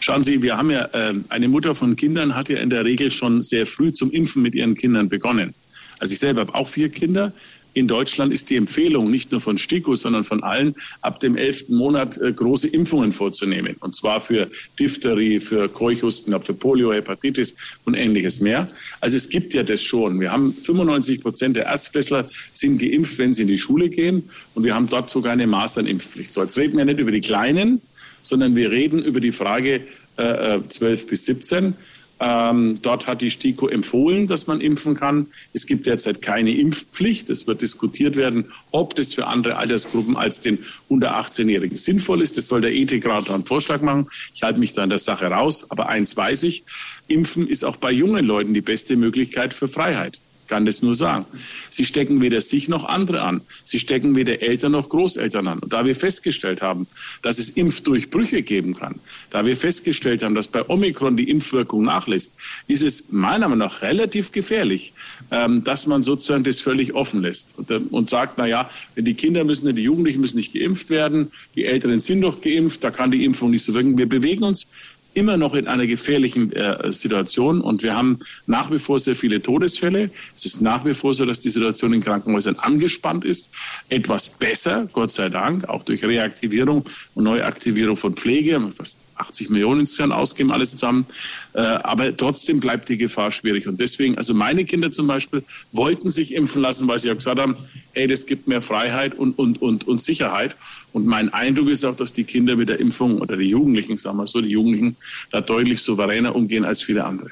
[0.00, 3.10] Schauen Sie, wir haben ja, äh, eine Mutter von Kindern hat ja in der Regel
[3.10, 5.54] schon sehr früh zum Impfen mit ihren Kindern begonnen.
[5.98, 7.32] Also ich selber habe auch vier Kinder.
[7.72, 11.76] In Deutschland ist die Empfehlung nicht nur von STIKO, sondern von allen, ab dem elften
[11.76, 13.76] Monat äh, große Impfungen vorzunehmen.
[13.78, 18.68] Und zwar für Diphtherie, für Keuchhusten, für Polio, Hepatitis und ähnliches mehr.
[19.00, 20.18] Also es gibt ja das schon.
[20.18, 24.28] Wir haben 95 Prozent der Erstklässler sind geimpft, wenn sie in die Schule gehen.
[24.54, 26.32] Und wir haben dort sogar eine Maßernimpfpflicht.
[26.32, 27.80] So, jetzt reden wir nicht über die Kleinen,
[28.22, 29.82] sondern wir reden über die Frage
[30.16, 31.74] äh, 12 äh, bis 17.
[32.22, 35.28] Ähm, dort hat die STIKO empfohlen, dass man impfen kann.
[35.54, 37.30] Es gibt derzeit keine Impfpflicht.
[37.30, 40.58] Es wird diskutiert werden, ob das für andere Altersgruppen als den
[40.88, 42.36] unter 18-Jährigen sinnvoll ist.
[42.36, 44.06] Das soll der Ethikrat einen Vorschlag machen.
[44.34, 45.70] Ich halte mich da in der Sache raus.
[45.70, 46.64] Aber eins weiß ich,
[47.08, 50.20] Impfen ist auch bei jungen Leuten die beste Möglichkeit für Freiheit
[50.50, 51.24] kann das nur sagen.
[51.70, 53.40] Sie stecken weder sich noch andere an.
[53.64, 55.58] Sie stecken weder Eltern noch Großeltern an.
[55.60, 56.88] Und da wir festgestellt haben,
[57.22, 58.96] dass es Impfdurchbrüche geben kann,
[59.30, 63.82] da wir festgestellt haben, dass bei Omikron die Impfwirkung nachlässt, ist es meiner Meinung nach
[63.82, 64.92] relativ gefährlich,
[65.30, 69.04] ähm, dass man sozusagen das völlig offen lässt und, äh, und sagt, na ja, wenn
[69.04, 72.90] die Kinder müssen, die Jugendlichen müssen nicht geimpft werden, die Älteren sind doch geimpft, da
[72.90, 73.96] kann die Impfung nicht so wirken.
[73.96, 74.66] Wir bewegen uns
[75.14, 79.42] immer noch in einer gefährlichen äh, Situation und wir haben nach wie vor sehr viele
[79.42, 80.10] Todesfälle.
[80.34, 83.50] Es ist nach wie vor so, dass die Situation in Krankenhäusern angespannt ist.
[83.88, 88.60] Etwas besser, Gott sei Dank, auch durch Reaktivierung und Neuaktivierung von Pflege.
[88.76, 91.06] Fast 80 Millionen insgesamt ausgeben, alles zusammen.
[91.52, 93.68] Äh, aber trotzdem bleibt die Gefahr schwierig.
[93.68, 95.42] Und deswegen, also meine Kinder zum Beispiel
[95.72, 97.56] wollten sich impfen lassen, weil sie auch gesagt haben,
[97.92, 100.56] hey, das gibt mehr Freiheit und, und, und, und Sicherheit.
[100.92, 104.16] Und mein Eindruck ist auch, dass die Kinder mit der Impfung oder die Jugendlichen, sagen
[104.16, 104.96] wir so, die Jugendlichen
[105.30, 107.30] da deutlich souveräner umgehen als viele andere.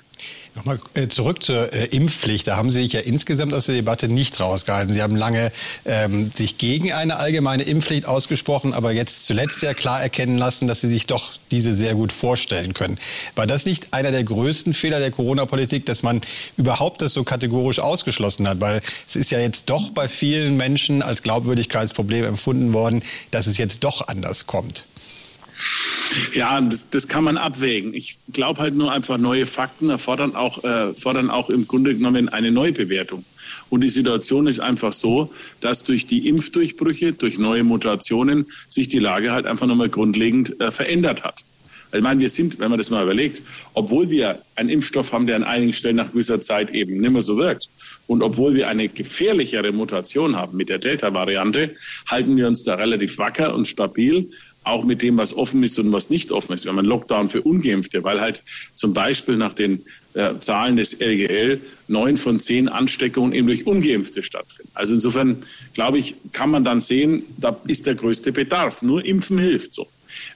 [0.58, 2.48] Nochmal äh, zurück zur äh, Impfpflicht.
[2.48, 4.92] Da haben Sie sich ja insgesamt aus der Debatte nicht rausgehalten.
[4.92, 5.52] Sie haben lange
[5.84, 10.80] ähm, sich gegen eine allgemeine Impfpflicht ausgesprochen, aber jetzt zuletzt ja klar erkennen lassen, dass
[10.80, 12.98] Sie sich doch diese sehr gut vorstellen können.
[13.36, 16.22] War das nicht einer der größten Fehler der Corona-Politik, dass man
[16.56, 18.60] überhaupt das so kategorisch ausgeschlossen hat?
[18.60, 23.58] Weil es ist ja jetzt doch bei vielen Menschen als Glaubwürdigkeitsproblem empfunden worden, dass es
[23.58, 24.86] jetzt doch anders kommt.
[26.34, 27.94] Ja, das, das kann man abwägen.
[27.94, 32.28] Ich glaube halt nur einfach, neue Fakten erfordern auch, äh, fordern auch im Grunde genommen
[32.28, 33.24] eine Neubewertung.
[33.70, 38.98] Und die Situation ist einfach so, dass durch die Impfdurchbrüche, durch neue Mutationen sich die
[38.98, 41.44] Lage halt einfach nochmal grundlegend äh, verändert hat.
[41.90, 43.42] Also ich meine, wir sind, wenn man das mal überlegt,
[43.72, 47.22] obwohl wir einen Impfstoff haben, der an einigen Stellen nach gewisser Zeit eben nicht mehr
[47.22, 47.70] so wirkt,
[48.06, 51.74] und obwohl wir eine gefährlichere Mutation haben mit der Delta-Variante,
[52.06, 54.30] halten wir uns da relativ wacker und stabil
[54.68, 56.64] auch mit dem, was offen ist und was nicht offen ist.
[56.64, 58.42] Wir haben einen Lockdown für Ungeimpfte, weil halt
[58.74, 59.82] zum Beispiel nach den
[60.14, 64.70] äh, Zahlen des LGL neun von zehn Ansteckungen eben durch Ungeimpfte stattfinden.
[64.74, 68.82] Also insofern, glaube ich, kann man dann sehen, da ist der größte Bedarf.
[68.82, 69.88] Nur Impfen hilft so.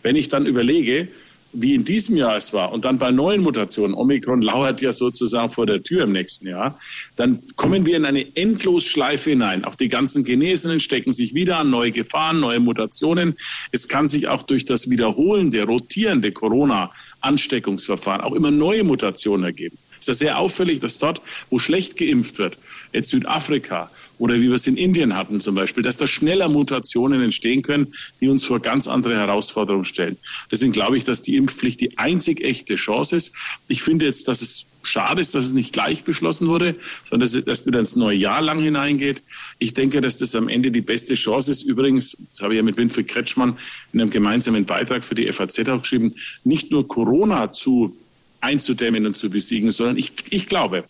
[0.02, 1.08] Wenn ich dann überlege,
[1.52, 5.50] wie in diesem Jahr es war und dann bei neuen Mutationen, Omikron lauert ja sozusagen
[5.50, 6.78] vor der Tür im nächsten Jahr,
[7.16, 9.64] dann kommen wir in eine Endlosschleife hinein.
[9.64, 13.36] Auch die ganzen Genesenen stecken sich wieder an neue Gefahren, neue Mutationen.
[13.70, 19.76] Es kann sich auch durch das Wiederholen der rotierende Corona-Ansteckungsverfahren auch immer neue Mutationen ergeben.
[20.00, 22.58] Es ist ja sehr auffällig, dass dort, wo schlecht geimpft wird,
[22.92, 23.90] jetzt Südafrika
[24.22, 27.92] oder wie wir es in Indien hatten zum Beispiel, dass da schneller Mutationen entstehen können,
[28.20, 30.16] die uns vor ganz andere Herausforderungen stellen.
[30.48, 33.34] Deswegen glaube ich, dass die Impfpflicht die einzig echte Chance ist.
[33.66, 37.34] Ich finde jetzt, dass es schade ist, dass es nicht gleich beschlossen wurde, sondern dass
[37.34, 39.24] es erst wieder ins neue Jahr lang hineingeht.
[39.58, 41.64] Ich denke, dass das am Ende die beste Chance ist.
[41.64, 43.58] Übrigens, das habe ich ja mit Winfried Kretschmann
[43.92, 47.96] in einem gemeinsamen Beitrag für die FAZ auch geschrieben, nicht nur Corona zu
[48.40, 50.84] einzudämmen und zu besiegen, sondern ich, ich glaube,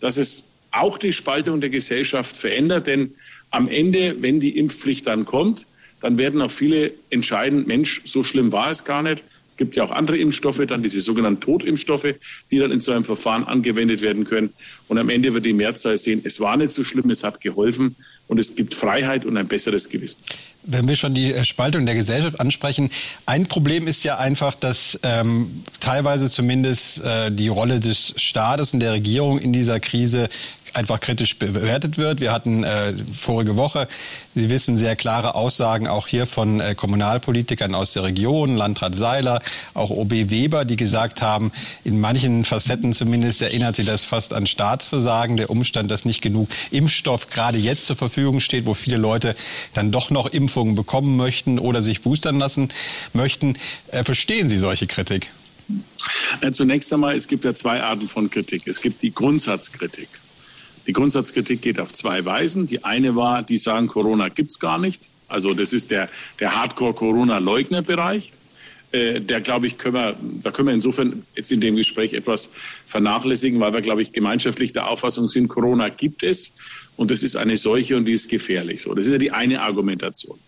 [0.00, 2.86] dass es auch die Spaltung der Gesellschaft verändert.
[2.86, 3.12] Denn
[3.50, 5.66] am Ende, wenn die Impfpflicht dann kommt,
[6.00, 9.22] dann werden auch viele entscheiden, Mensch, so schlimm war es gar nicht.
[9.46, 12.14] Es gibt ja auch andere Impfstoffe, dann diese sogenannten Totimpfstoffe,
[12.50, 14.50] die dann in so einem Verfahren angewendet werden können.
[14.86, 17.96] Und am Ende wird die Mehrzahl sehen, es war nicht so schlimm, es hat geholfen
[18.28, 20.18] und es gibt Freiheit und ein besseres Gewissen.
[20.62, 22.90] Wenn wir schon die äh, Spaltung der Gesellschaft ansprechen,
[23.26, 28.80] ein Problem ist ja einfach, dass ähm, teilweise zumindest äh, die Rolle des Staates und
[28.80, 30.28] der Regierung in dieser Krise
[30.74, 32.20] einfach kritisch bewertet wird.
[32.20, 33.88] Wir hatten äh, vorige Woche,
[34.32, 39.42] Sie wissen, sehr klare Aussagen auch hier von äh, Kommunalpolitikern aus der Region, Landrat Seiler,
[39.74, 41.50] auch OB Weber, die gesagt haben,
[41.82, 46.48] in manchen Facetten zumindest erinnert sie das fast an Staatsversagen, der Umstand, dass nicht genug
[46.70, 49.34] Impfstoff gerade jetzt zur Verfügung steht, wo viele Leute
[49.74, 52.68] dann doch noch Impfungen bekommen möchten oder sich boostern lassen
[53.12, 53.56] möchten.
[53.88, 55.28] Äh, verstehen Sie solche Kritik?
[56.52, 58.66] Zunächst einmal, es gibt ja zwei Arten von Kritik.
[58.66, 60.08] Es gibt die Grundsatzkritik.
[60.90, 62.66] Die Grundsatzkritik geht auf zwei Weisen.
[62.66, 65.06] Die eine war, die sagen, Corona gibt es gar nicht.
[65.28, 66.08] Also das ist der,
[66.40, 68.32] der Hardcore-Corona-Leugner-Bereich.
[68.90, 72.50] Äh, der, glaube ich, können wir, da können wir insofern jetzt in dem Gespräch etwas
[72.88, 76.54] vernachlässigen, weil wir, glaube ich, gemeinschaftlich der Auffassung sind, Corona gibt es
[76.96, 78.82] und das ist eine Seuche und die ist gefährlich.
[78.82, 80.40] So, das ist ja die eine Argumentation.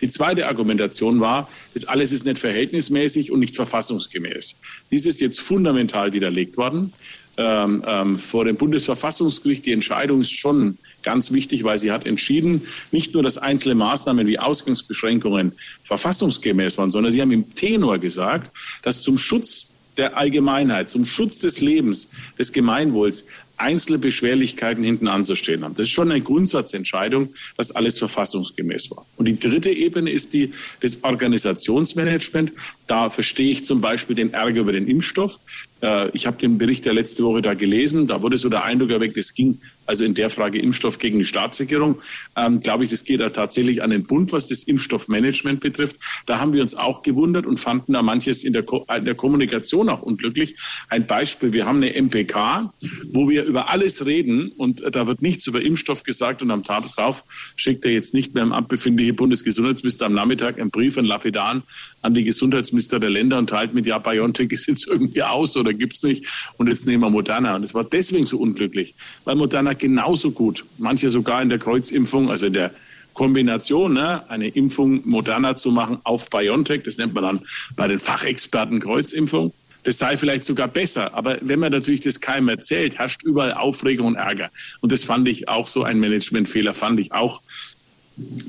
[0.00, 4.56] Die zweite Argumentation war, das alles ist nicht verhältnismäßig und nicht verfassungsgemäß.
[4.90, 6.94] Dies ist jetzt fundamental widerlegt worden
[7.42, 9.64] ähm, ähm, vor dem Bundesverfassungsgericht.
[9.64, 14.26] Die Entscheidung ist schon ganz wichtig, weil sie hat entschieden, nicht nur, dass einzelne Maßnahmen
[14.26, 18.50] wie Ausgangsbeschränkungen verfassungsgemäß waren, sondern sie haben im Tenor gesagt,
[18.82, 23.24] dass zum Schutz der Allgemeinheit, zum Schutz des Lebens, des Gemeinwohls
[23.60, 25.74] einzelne Beschwerlichkeiten hinten anzustehen haben.
[25.74, 29.06] Das ist schon eine Grundsatzentscheidung, dass alles verfassungsgemäß war.
[29.16, 32.52] Und die dritte Ebene ist die des Organisationsmanagement.
[32.86, 35.40] Da verstehe ich zum Beispiel den Ärger über den Impfstoff.
[35.82, 38.06] Äh, ich habe den Bericht der letzte Woche da gelesen.
[38.06, 41.24] Da wurde so der Eindruck erweckt, es ging also in der Frage Impfstoff gegen die
[41.24, 42.00] Staatsregierung.
[42.36, 45.96] Ähm, glaube ich, das geht da tatsächlich an den Bund, was das Impfstoffmanagement betrifft.
[46.26, 49.16] Da haben wir uns auch gewundert und fanden da manches in der, Ko in der
[49.16, 50.54] Kommunikation auch unglücklich.
[50.88, 52.72] Ein Beispiel, wir haben eine MPK,
[53.12, 56.84] wo wir über alles reden und da wird nichts über Impfstoff gesagt und am Tag
[56.94, 57.24] drauf
[57.56, 61.64] schickt er jetzt nicht mehr im Amt befindliche Bundesgesundheitsminister am Nachmittag einen Brief, einen Lapidaren
[62.02, 65.74] an die Gesundheitsminister der Länder und teilt mit, ja, BioNTech ist jetzt irgendwie aus oder
[65.74, 67.56] gibt es nicht und jetzt nehmen wir Moderna.
[67.56, 72.30] Und es war deswegen so unglücklich, weil Moderna genauso gut, manche sogar in der Kreuzimpfung,
[72.30, 72.70] also in der
[73.14, 77.40] Kombination, ne, eine Impfung Moderna zu machen auf BioNTech, das nennt man dann
[77.76, 81.14] bei den Fachexperten Kreuzimpfung, das sei vielleicht sogar besser.
[81.14, 84.50] Aber wenn man natürlich das keinem erzählt, herrscht überall Aufregung und Ärger.
[84.80, 87.40] Und das fand ich auch so ein Managementfehler, fand ich auch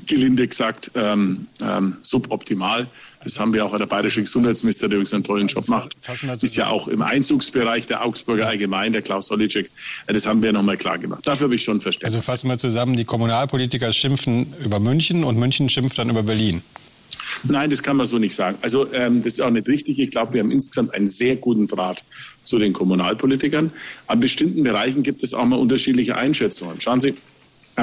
[0.06, 2.86] gelinde gesagt ähm, ähm, suboptimal.
[3.24, 5.96] Das haben wir auch der bayerische Gesundheitsminister, der übrigens einen tollen Job macht.
[6.40, 9.70] Ist ja auch im Einzugsbereich der Augsburger Allgemein, der Klaus Solicek.
[10.06, 11.26] Das haben wir nochmal klar gemacht.
[11.26, 12.14] Dafür habe ich schon Verständnis.
[12.14, 16.62] Also fassen wir zusammen, die Kommunalpolitiker schimpfen über München und München schimpft dann über Berlin.
[17.44, 18.58] Nein, das kann man so nicht sagen.
[18.62, 19.98] Also ähm, das ist auch nicht richtig.
[19.98, 22.02] Ich glaube, wir haben insgesamt einen sehr guten Draht
[22.42, 23.70] zu den Kommunalpolitikern.
[24.06, 26.80] An bestimmten Bereichen gibt es auch mal unterschiedliche Einschätzungen.
[26.80, 27.14] Schauen Sie,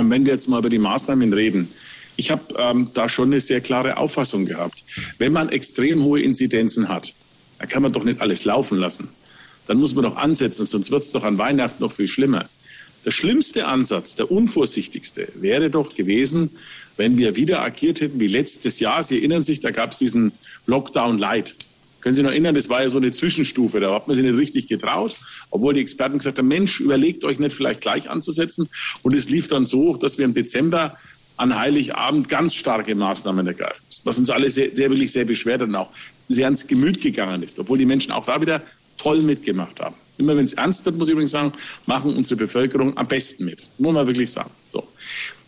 [0.07, 1.69] wenn wir jetzt mal über die Maßnahmen reden.
[2.15, 4.83] Ich habe ähm, da schon eine sehr klare Auffassung gehabt.
[5.17, 7.13] Wenn man extrem hohe Inzidenzen hat,
[7.57, 9.09] dann kann man doch nicht alles laufen lassen.
[9.67, 12.49] Dann muss man doch ansetzen, sonst wird es doch an Weihnachten noch viel schlimmer.
[13.05, 16.49] Der schlimmste Ansatz, der unvorsichtigste, wäre doch gewesen,
[16.97, 19.03] wenn wir wieder agiert hätten wie letztes Jahr.
[19.03, 20.33] Sie erinnern sich, da gab es diesen
[20.65, 21.55] Lockdown Light.
[22.01, 24.23] Können Sie sich noch erinnern, das war ja so eine Zwischenstufe, da hat man sich
[24.23, 25.15] nicht richtig getraut,
[25.49, 28.69] obwohl die Experten gesagt haben, Mensch, überlegt euch nicht vielleicht gleich anzusetzen.
[29.01, 30.95] Und es lief dann so, dass wir im Dezember
[31.37, 35.61] an Heiligabend ganz starke Maßnahmen ergreifen müssen, was uns alle sehr, sehr wirklich sehr beschwert
[35.61, 35.89] und auch
[36.27, 38.61] sehr ans Gemüt gegangen ist, obwohl die Menschen auch da wieder
[38.97, 39.95] toll mitgemacht haben.
[40.17, 41.53] Immer wenn es ernst wird, muss ich übrigens sagen,
[41.85, 43.69] machen unsere Bevölkerung am besten mit.
[43.77, 44.51] Muss man wirklich sagen.
[44.71, 44.85] So.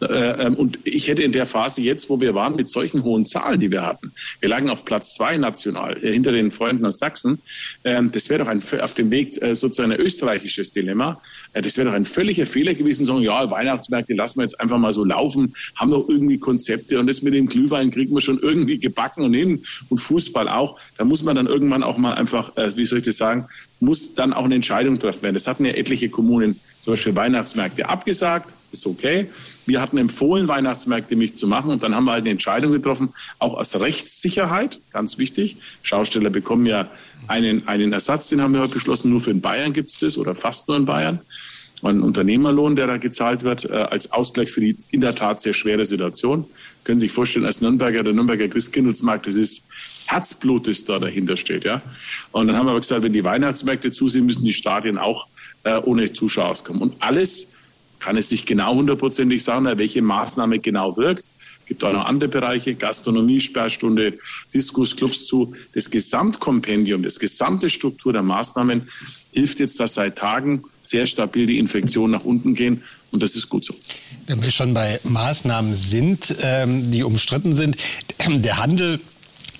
[0.02, 3.26] Äh, ähm, und ich hätte in der Phase jetzt, wo wir waren, mit solchen hohen
[3.28, 6.98] Zahlen, die wir hatten, wir lagen auf Platz zwei national, äh, hinter den Freunden aus
[6.98, 7.40] Sachsen,
[7.84, 11.22] ähm, das wäre doch ein, auf dem Weg äh, sozusagen ein österreichisches Dilemma.
[11.54, 14.94] Das wäre doch ein völliger Fehler gewesen, sagen, ja, Weihnachtsmärkte lassen wir jetzt einfach mal
[14.94, 18.80] so laufen, haben doch irgendwie Konzepte und das mit dem Glühwein kriegen wir schon irgendwie
[18.80, 20.80] gebacken und hin und Fußball auch.
[20.98, 23.48] Da muss man dann irgendwann auch mal einfach, wie soll ich das sagen,
[23.82, 25.34] muss dann auch eine Entscheidung treffen werden.
[25.34, 29.30] Das hatten ja etliche Kommunen, zum Beispiel Weihnachtsmärkte, abgesagt ist okay.
[29.66, 33.10] Wir hatten empfohlen, Weihnachtsmärkte nicht zu machen und dann haben wir halt eine Entscheidung getroffen,
[33.40, 35.58] auch aus Rechtssicherheit, ganz wichtig.
[35.84, 36.90] Schausteller bekommen ja
[37.28, 40.18] einen, einen Ersatz, den haben wir heute beschlossen, nur für in Bayern gibt es das
[40.18, 41.20] oder fast nur in Bayern.
[41.84, 45.54] Ein Unternehmerlohn, der da gezahlt wird, äh, als Ausgleich für die in der Tat sehr
[45.54, 46.46] schwere Situation.
[46.84, 49.66] Können Sie sich vorstellen, als Nürnberger, der Nürnberger Christkindlesmarkt, das ist
[50.06, 51.64] Herzblut, das da dahinter steht.
[51.64, 51.82] Ja?
[52.32, 55.28] Und dann haben wir aber gesagt, wenn die Weihnachtsmärkte zusehen, müssen die Stadien auch
[55.64, 56.82] äh, ohne Zuschauer auskommen.
[56.84, 57.48] Und alles
[58.02, 61.26] kann es nicht genau hundertprozentig sagen, welche Maßnahme genau wirkt.
[61.26, 64.18] Es gibt auch noch andere Bereiche, Gastronomie, Sperrstunde,
[64.54, 65.54] Diskus, Clubs zu.
[65.74, 68.90] Das Gesamtkompendium, das gesamte Struktur der Maßnahmen
[69.32, 72.84] hilft jetzt, dass seit Tagen sehr stabil die Infektionen nach unten gehen.
[73.12, 73.76] Und das ist gut so.
[74.26, 77.78] Wenn wir schon bei Maßnahmen sind, ähm, die umstritten sind,
[78.28, 79.00] der Handel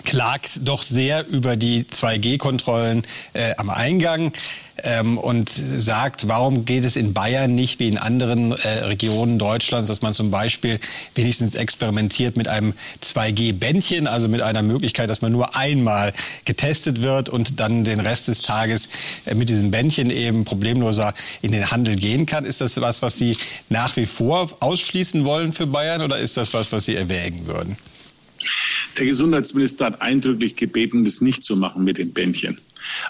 [0.04, 4.32] klagt doch sehr über die 2G-Kontrollen äh, am Eingang
[4.84, 9.88] ähm, und sagt, warum geht es in Bayern nicht wie in anderen äh, Regionen Deutschlands,
[9.88, 10.80] dass man zum Beispiel
[11.14, 16.12] wenigstens experimentiert mit einem 2G-Bändchen, also mit einer Möglichkeit, dass man nur einmal
[16.44, 18.88] getestet wird und dann den Rest des Tages
[19.26, 22.44] äh, mit diesem Bändchen eben problemloser in den Handel gehen kann.
[22.44, 23.36] Ist das was, was Sie
[23.68, 27.76] nach wie vor ausschließen wollen für Bayern oder ist das was, was Sie erwägen würden?
[28.98, 32.58] Der Gesundheitsminister hat eindrücklich gebeten, das nicht zu machen mit den Bändchen.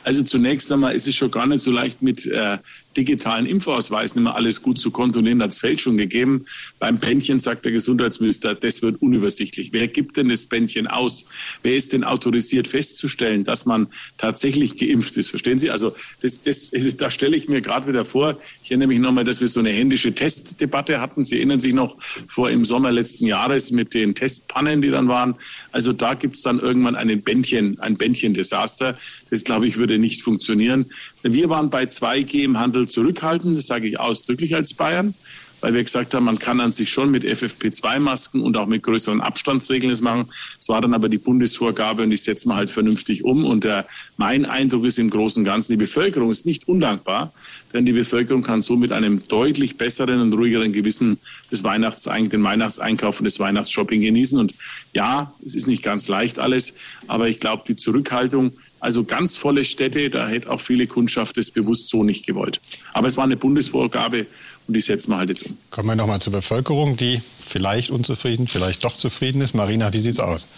[0.05, 2.59] Also zunächst einmal ist es schon gar nicht so leicht mit äh,
[2.97, 6.47] digitalen Impfausweisen immer alles gut zu kontrollieren, hat es Fälschung gegeben.
[6.79, 9.73] Beim Pändchen sagt der Gesundheitsminister, das wird unübersichtlich.
[9.73, 11.27] Wer gibt denn das Pändchen aus?
[11.63, 15.31] Wer ist denn autorisiert festzustellen, dass man tatsächlich geimpft ist?
[15.31, 15.71] Verstehen Sie?
[15.71, 18.39] Also das, das, das stelle ich mir gerade wieder vor.
[18.63, 21.25] Ich erinnere mich nochmal, dass wir so eine händische Testdebatte hatten.
[21.25, 21.97] Sie erinnern sich noch
[22.29, 25.35] vor im Sommer letzten Jahres mit den Testpannen, die dann waren.
[25.71, 28.97] Also da gibt es dann irgendwann einen Bändchen, ein Bändchen-Desaster.
[29.31, 30.87] Das, glaube ich, würde nicht funktionieren.
[31.23, 35.15] Wir waren bei 2G im Handel zurückhaltend, das sage ich ausdrücklich als Bayern,
[35.61, 39.21] weil wir gesagt haben, man kann an sich schon mit FFP2-Masken und auch mit größeren
[39.21, 40.29] Abstandsregeln das machen.
[40.59, 43.45] Es war dann aber die Bundesvorgabe und ich setze mal halt vernünftig um.
[43.45, 47.33] Und der, mein Eindruck ist im Großen und Ganzen, die Bevölkerung ist nicht undankbar,
[47.73, 51.19] denn die Bevölkerung kann so mit einem deutlich besseren und ruhigeren Gewissen
[51.53, 54.41] das Weihnachts den Weihnachtseinkauf und das Weihnachtsshopping genießen.
[54.41, 54.55] Und
[54.93, 56.75] ja, es ist nicht ganz leicht alles,
[57.07, 61.53] aber ich glaube, die Zurückhaltung also ganz volle Städte, da hätte auch viele Kundschaft das
[61.53, 62.61] bewusst so nicht gewollt.
[62.93, 64.27] Aber es war eine Bundesvorgabe
[64.67, 65.57] und die setzen wir halt jetzt um.
[65.71, 69.55] Kommen wir nochmal zur Bevölkerung, die vielleicht unzufrieden, vielleicht doch zufrieden ist.
[69.55, 70.49] Marina, wie sieht es aus?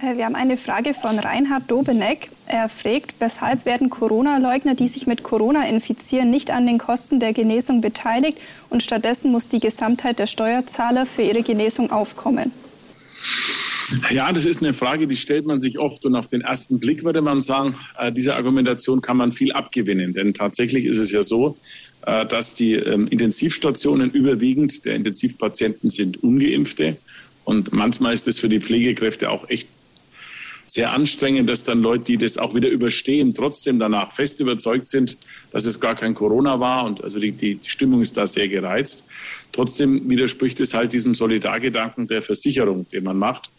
[0.00, 2.30] Äh, wir haben eine Frage von Reinhard Dobeneck.
[2.46, 7.32] Er fragt, weshalb werden Corona-Leugner, die sich mit Corona infizieren, nicht an den Kosten der
[7.32, 8.38] Genesung beteiligt
[8.70, 12.52] und stattdessen muss die Gesamtheit der Steuerzahler für ihre Genesung aufkommen?
[14.10, 16.04] Ja, das ist eine Frage, die stellt man sich oft.
[16.06, 20.12] Und auf den ersten Blick würde man sagen, äh, dieser Argumentation kann man viel abgewinnen.
[20.12, 21.56] Denn tatsächlich ist es ja so,
[22.02, 26.96] äh, dass die ähm, Intensivstationen überwiegend der Intensivpatienten sind ungeimpfte.
[27.44, 29.68] Und manchmal ist es für die Pflegekräfte auch echt
[30.66, 35.16] sehr anstrengend, dass dann Leute, die das auch wieder überstehen, trotzdem danach fest überzeugt sind,
[35.52, 36.84] dass es gar kein Corona war.
[36.84, 39.04] Und also die, die, die Stimmung ist da sehr gereizt.
[39.52, 43.50] Trotzdem widerspricht es halt diesem Solidargedanken der Versicherung, den man macht.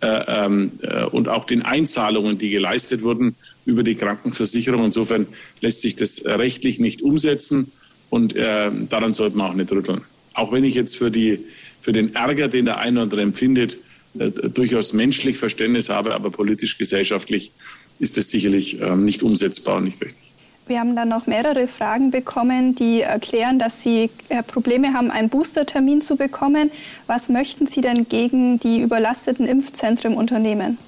[0.00, 4.84] Äh, ähm, äh, und auch den Einzahlungen, die geleistet wurden über die Krankenversicherung.
[4.84, 5.26] Insofern
[5.60, 7.72] lässt sich das rechtlich nicht umsetzen
[8.10, 10.02] und äh, daran sollte man auch nicht rütteln.
[10.34, 11.38] Auch wenn ich jetzt für, die,
[11.80, 13.78] für den Ärger, den der eine oder andere empfindet,
[14.14, 17.52] durchaus menschlich Verständnis habe, aber politisch, gesellschaftlich
[17.98, 20.32] ist das sicherlich ähm, nicht umsetzbar und nicht richtig.
[20.66, 25.28] Wir haben dann noch mehrere Fragen bekommen, die erklären, dass Sie äh, Probleme haben, einen
[25.28, 26.70] Boostertermin zu bekommen.
[27.06, 30.78] Was möchten Sie denn gegen die überlasteten Impfzentren unternehmen?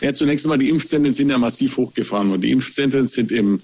[0.00, 2.40] Ja, zunächst einmal, die Impfzentren sind ja massiv hochgefahren worden.
[2.40, 3.60] Die Impfzentren sind im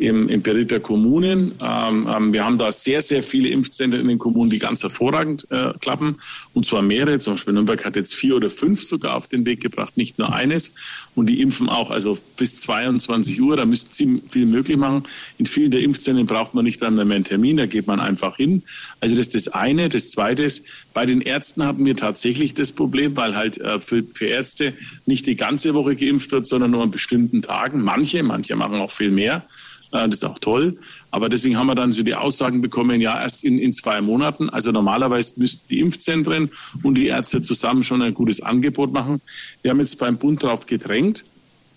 [0.00, 1.52] im, im Bericht der Kommunen.
[1.62, 5.46] Ähm, ähm, wir haben da sehr, sehr viele Impfzentren in den Kommunen, die ganz hervorragend
[5.50, 6.16] äh, klappen.
[6.54, 7.18] Und zwar mehrere.
[7.18, 10.32] Zum Beispiel Nürnberg hat jetzt vier oder fünf sogar auf den Weg gebracht, nicht nur
[10.32, 10.74] eines.
[11.14, 13.56] Und die impfen auch, also bis 22 Uhr.
[13.58, 15.02] Da müssten sie viel möglich machen.
[15.36, 18.36] In vielen der Impfzentren braucht man nicht einmal mehr einen Termin, da geht man einfach
[18.36, 18.62] hin.
[19.00, 19.90] Also das ist das eine.
[19.90, 24.02] Das zweite ist, bei den Ärzten haben wir tatsächlich das Problem, weil halt äh, für,
[24.02, 24.72] für Ärzte
[25.04, 27.82] nicht die ganze Woche geimpft wird, sondern nur an bestimmten Tagen.
[27.82, 29.44] Manche, manche machen auch viel mehr.
[29.90, 30.76] Das ist auch toll.
[31.10, 34.48] Aber deswegen haben wir dann so die Aussagen bekommen, ja, erst in, in zwei Monaten.
[34.48, 36.50] Also normalerweise müssten die Impfzentren
[36.82, 39.20] und die Ärzte zusammen schon ein gutes Angebot machen.
[39.62, 41.24] Wir haben jetzt beim Bund darauf gedrängt.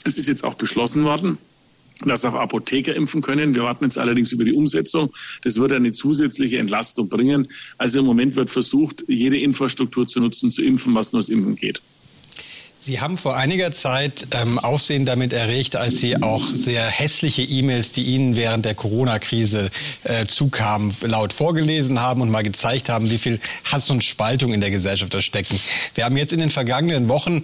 [0.03, 1.37] Es ist jetzt auch beschlossen worden
[2.05, 3.55] dass auch Apotheker impfen können.
[3.55, 5.11] Wir warten jetzt allerdings über die Umsetzung.
[5.43, 7.47] Das wird eine zusätzliche Entlastung bringen.
[7.77, 11.55] Also im Moment wird versucht, jede Infrastruktur zu nutzen, zu impfen, was nur das Impfen
[11.55, 11.81] geht.
[12.85, 17.93] Sie haben vor einiger Zeit ähm, Aufsehen damit erregt, als Sie auch sehr hässliche E-Mails,
[17.93, 19.71] die Ihnen während der Corona-Krise
[20.03, 23.39] äh, zukamen, laut vorgelesen haben und mal gezeigt haben, wie viel
[23.71, 25.57] Hass und Spaltung in der Gesellschaft da stecken.
[25.95, 27.43] Wir haben jetzt in den vergangenen Wochen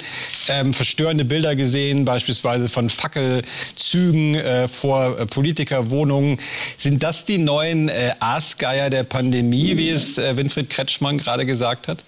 [0.49, 6.37] ähm, verstörende Bilder gesehen, beispielsweise von Fackelzügen äh, vor äh, Politikerwohnungen.
[6.75, 11.87] Sind das die neuen äh, Aasgeier der Pandemie, wie es äh, Winfried Kretschmann gerade gesagt
[11.87, 12.03] hat?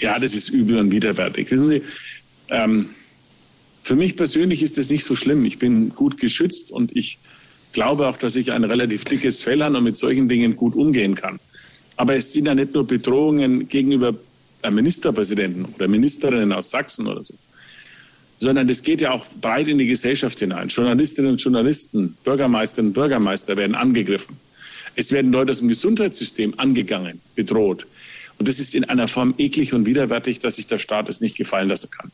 [0.00, 1.50] Ja, das ist übel und widerwärtig.
[1.50, 1.82] Wissen Sie,
[2.48, 2.90] ähm,
[3.82, 5.44] für mich persönlich ist das nicht so schlimm.
[5.44, 7.18] Ich bin gut geschützt und ich
[7.72, 11.14] glaube auch, dass ich ein relativ dickes Fell habe und mit solchen Dingen gut umgehen
[11.14, 11.40] kann.
[11.96, 14.14] Aber es sind ja nicht nur Bedrohungen gegenüber
[14.68, 17.34] Ministerpräsidenten oder Ministerinnen aus Sachsen oder so,
[18.38, 20.68] sondern es geht ja auch breit in die Gesellschaft hinein.
[20.68, 24.36] Journalistinnen und Journalisten, Bürgermeisterinnen und Bürgermeister werden angegriffen.
[24.96, 27.86] Es werden Leute aus dem Gesundheitssystem angegangen, bedroht.
[28.40, 31.36] Und das ist in einer Form eklig und widerwärtig, dass sich der Staat es nicht
[31.36, 32.10] gefallen lassen kann.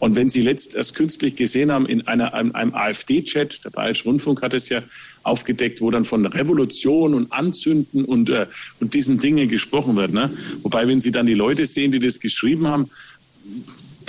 [0.00, 4.02] Und wenn Sie letzt erst künstlich gesehen haben, in einer, einem, einem AfD-Chat, der Bayerische
[4.02, 4.82] Rundfunk hat es ja
[5.22, 8.46] aufgedeckt, wo dann von Revolution und Anzünden und, äh,
[8.80, 10.12] und diesen Dingen gesprochen wird.
[10.12, 10.36] Ne?
[10.62, 12.90] Wobei, wenn Sie dann die Leute sehen, die das geschrieben haben,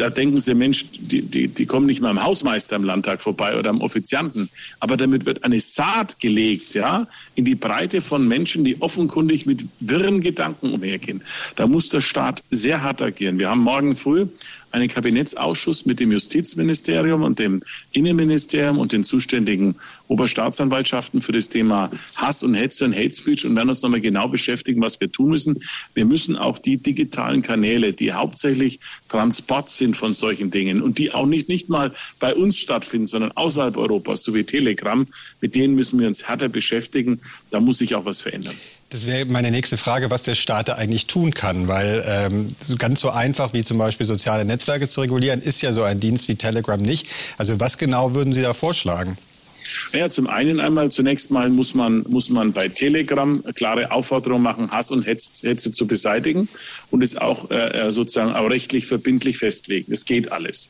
[0.01, 3.55] da denken sie, Mensch, die, die, die kommen nicht mal am Hausmeister im Landtag vorbei
[3.59, 4.49] oder am Offizianten.
[4.79, 9.63] Aber damit wird eine Saat gelegt, ja, in die Breite von Menschen, die offenkundig mit
[9.79, 11.21] wirren Gedanken umhergehen.
[11.55, 13.37] Da muss der Staat sehr hart agieren.
[13.37, 14.25] Wir haben morgen früh
[14.71, 19.75] einen Kabinettsausschuss mit dem Justizministerium und dem Innenministerium und den zuständigen
[20.07, 24.27] Oberstaatsanwaltschaften für das Thema Hass und Hetze und Hate Speech und werden uns nochmal genau
[24.27, 25.60] beschäftigen, was wir tun müssen.
[25.93, 28.79] Wir müssen auch die digitalen Kanäle, die hauptsächlich
[29.10, 33.31] Transport sind von solchen Dingen und die auch nicht, nicht mal bei uns stattfinden, sondern
[33.31, 35.07] außerhalb Europas, so wie Telegram,
[35.41, 37.19] mit denen müssen wir uns härter beschäftigen.
[37.49, 38.55] Da muss sich auch was verändern.
[38.91, 42.99] Das wäre meine nächste Frage, was der Staat da eigentlich tun kann, weil ähm, ganz
[42.99, 46.36] so einfach wie zum Beispiel soziale Netzwerke zu regulieren, ist ja so ein Dienst wie
[46.36, 47.08] Telegram nicht.
[47.38, 49.17] Also was genau würden Sie da vorschlagen?
[49.93, 54.71] Naja, zum einen einmal, zunächst mal muss man, muss man bei Telegram klare Aufforderung machen,
[54.71, 56.49] Hass und Hetze, Hetze zu beseitigen
[56.89, 59.89] und es auch äh, äh, sozusagen auch rechtlich verbindlich festlegen.
[59.89, 60.69] Das geht alles.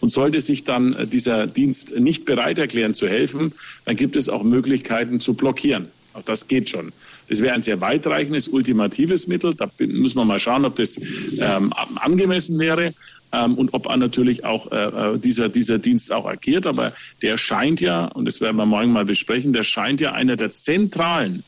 [0.00, 3.52] Und sollte sich dann äh, dieser Dienst nicht bereit erklären zu helfen,
[3.84, 5.86] dann gibt es auch Möglichkeiten zu blockieren.
[6.12, 6.92] Auch das geht schon.
[7.30, 9.54] Das wäre ein sehr weitreichendes, ultimatives Mittel.
[9.54, 11.00] Da müssen wir mal schauen, ob das
[11.38, 12.92] ähm, angemessen wäre
[13.32, 16.66] ähm, und ob natürlich auch äh, äh, dieser, dieser Dienst auch agiert.
[16.66, 20.36] Aber der scheint ja, und das werden wir morgen mal besprechen, der scheint ja einer
[20.36, 21.44] der zentralen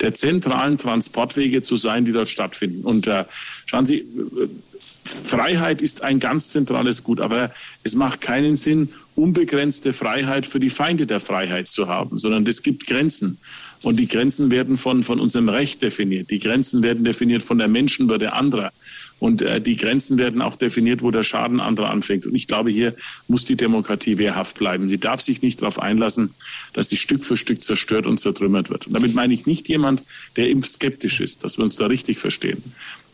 [0.00, 2.82] der zentralen Transportwege zu sein, die dort stattfinden.
[2.82, 3.24] Und äh,
[3.66, 4.04] schauen Sie,
[5.04, 10.70] Freiheit ist ein ganz zentrales Gut, aber es macht keinen Sinn, unbegrenzte Freiheit für die
[10.70, 13.38] Feinde der Freiheit zu haben, sondern es gibt Grenzen.
[13.82, 16.30] Und die Grenzen werden von, von unserem Recht definiert.
[16.30, 18.72] Die Grenzen werden definiert von der Menschenwürde anderer.
[19.18, 22.26] Und äh, die Grenzen werden auch definiert, wo der Schaden anderer anfängt.
[22.26, 22.94] Und ich glaube, hier
[23.26, 24.88] muss die Demokratie wehrhaft bleiben.
[24.88, 26.30] Sie darf sich nicht darauf einlassen,
[26.72, 28.86] dass sie Stück für Stück zerstört und zertrümmert wird.
[28.86, 30.04] Und damit meine ich nicht jemand,
[30.36, 32.62] der impfskeptisch ist, dass wir uns da richtig verstehen.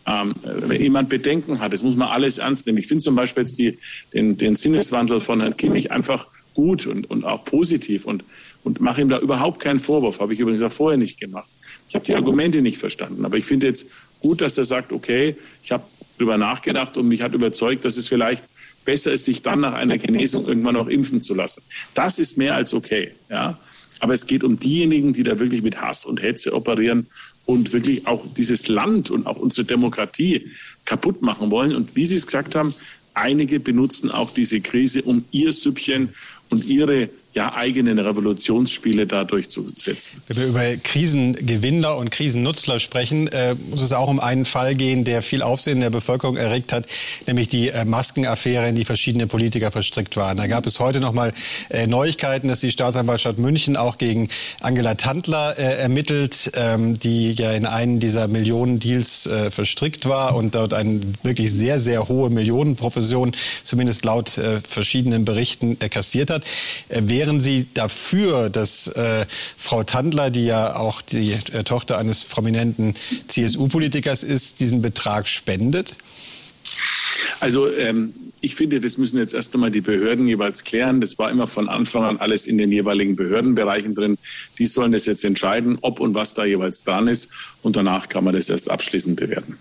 [0.06, 2.78] Ähm, wenn jemand Bedenken hat, das muss man alles ernst nehmen.
[2.78, 3.78] Ich finde zum Beispiel jetzt die,
[4.14, 8.24] den, den Sinneswandel von Herrn Kimmich einfach gut und, und auch positiv und,
[8.64, 10.20] und mache ihm da überhaupt keinen Vorwurf.
[10.20, 11.48] Habe ich übrigens auch vorher nicht gemacht.
[11.88, 13.24] Ich habe die Argumente nicht verstanden.
[13.24, 13.90] Aber ich finde jetzt
[14.20, 15.84] gut, dass er sagt, okay, ich habe
[16.18, 18.44] darüber nachgedacht und mich hat überzeugt, dass es vielleicht
[18.84, 21.62] besser ist, sich dann nach einer Genesung irgendwann noch impfen zu lassen.
[21.94, 23.12] Das ist mehr als okay.
[23.30, 23.58] Ja?
[24.00, 27.06] Aber es geht um diejenigen, die da wirklich mit Hass und Hetze operieren
[27.46, 30.50] und wirklich auch dieses Land und auch unsere Demokratie
[30.84, 31.74] kaputt machen wollen.
[31.74, 32.74] Und wie Sie es gesagt haben,
[33.14, 36.10] einige benutzen auch diese Krise, um ihr Süppchen
[36.50, 40.22] und ihre ja, eigenen Revolutionsspiele da durchzusetzen.
[40.26, 45.04] Wenn wir über Krisengewinner und Krisennutzler sprechen, äh, muss es auch um einen Fall gehen,
[45.04, 46.86] der viel Aufsehen in der Bevölkerung erregt hat,
[47.26, 50.38] nämlich die äh, Maskenaffäre, in die verschiedene Politiker verstrickt waren.
[50.38, 51.32] Da gab es heute noch mal
[51.68, 57.52] äh, Neuigkeiten, dass die Staatsanwaltschaft München auch gegen Angela Tandler äh, ermittelt, ähm, die ja
[57.52, 63.32] in einen dieser Millionendeals äh, verstrickt war und dort eine wirklich sehr, sehr hohe Millionenprofession,
[63.62, 66.44] zumindest laut äh, verschiedenen Berichten, kassiert hat.
[66.88, 69.26] wäre wären Sie dafür, dass äh,
[69.58, 72.94] Frau Tandler, die ja auch die äh, Tochter eines prominenten
[73.26, 75.94] CSU-Politikers ist, diesen Betrag spendet?
[77.40, 81.02] Also ähm, ich finde, das müssen jetzt erst einmal die Behörden jeweils klären.
[81.02, 84.16] Das war immer von Anfang an alles in den jeweiligen Behördenbereichen drin.
[84.58, 87.30] Die sollen das jetzt entscheiden, ob und was da jeweils dran ist.
[87.60, 89.58] Und danach kann man das erst abschließend bewerten.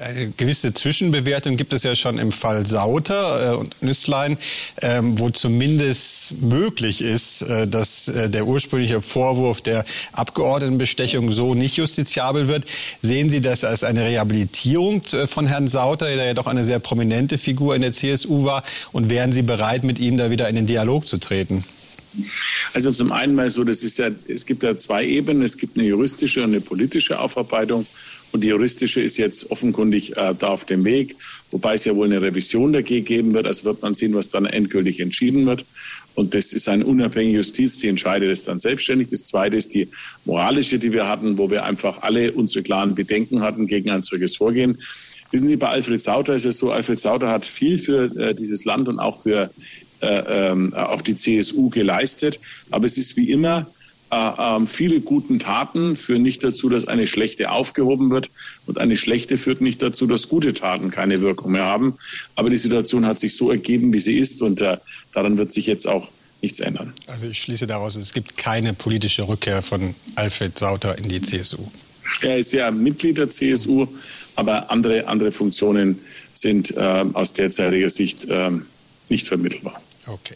[0.00, 4.38] Eine gewisse Zwischenbewertung gibt es ja schon im Fall Sauter äh, und Nüsslein,
[4.80, 11.76] ähm, wo zumindest möglich ist, äh, dass äh, der ursprüngliche Vorwurf der Abgeordnetenbestechung so nicht
[11.76, 12.64] justiziabel wird.
[13.02, 17.36] Sehen Sie das als eine Rehabilitierung von Herrn Sauter, der ja doch eine sehr prominente
[17.36, 18.62] Figur in der CSU war?
[18.92, 21.62] Und wären Sie bereit, mit ihm da wieder in den Dialog zu treten?
[22.72, 25.42] Also zum einen mal so, das ist ja, es gibt ja zwei Ebenen.
[25.42, 27.86] Es gibt eine juristische und eine politische Aufarbeitung.
[28.32, 31.16] Und die juristische ist jetzt offenkundig äh, da auf dem Weg,
[31.50, 33.46] wobei es ja wohl eine Revision dagegen geben wird.
[33.46, 35.64] Also wird man sehen, was dann endgültig entschieden wird.
[36.14, 39.08] Und das ist eine unabhängige Justiz, die entscheidet es dann selbstständig.
[39.08, 39.88] Das Zweite ist die
[40.24, 44.36] moralische, die wir hatten, wo wir einfach alle unsere klaren Bedenken hatten gegen ein solches
[44.36, 44.78] Vorgehen.
[45.32, 48.64] Wissen Sie, bei Alfred Sauter ist es so, Alfred Sauter hat viel für äh, dieses
[48.64, 49.50] Land und auch für
[50.00, 52.40] äh, ähm, auch die CSU geleistet.
[52.70, 53.66] Aber es ist wie immer,
[54.10, 58.30] äh, äh, viele guten Taten führen nicht dazu, dass eine schlechte aufgehoben wird
[58.66, 61.96] und eine schlechte führt nicht dazu, dass gute Taten keine Wirkung mehr haben.
[62.34, 64.78] Aber die Situation hat sich so ergeben, wie sie ist und äh,
[65.12, 66.10] daran wird sich jetzt auch
[66.42, 66.92] nichts ändern.
[67.06, 71.68] Also ich schließe daraus, es gibt keine politische Rückkehr von Alfred Sauter in die CSU.
[72.22, 73.86] Er ist ja Mitglied der CSU,
[74.34, 75.98] aber andere, andere Funktionen
[76.32, 78.50] sind äh, aus derzeitiger Sicht äh,
[79.08, 79.80] nicht vermittelbar.
[80.12, 80.34] Okay.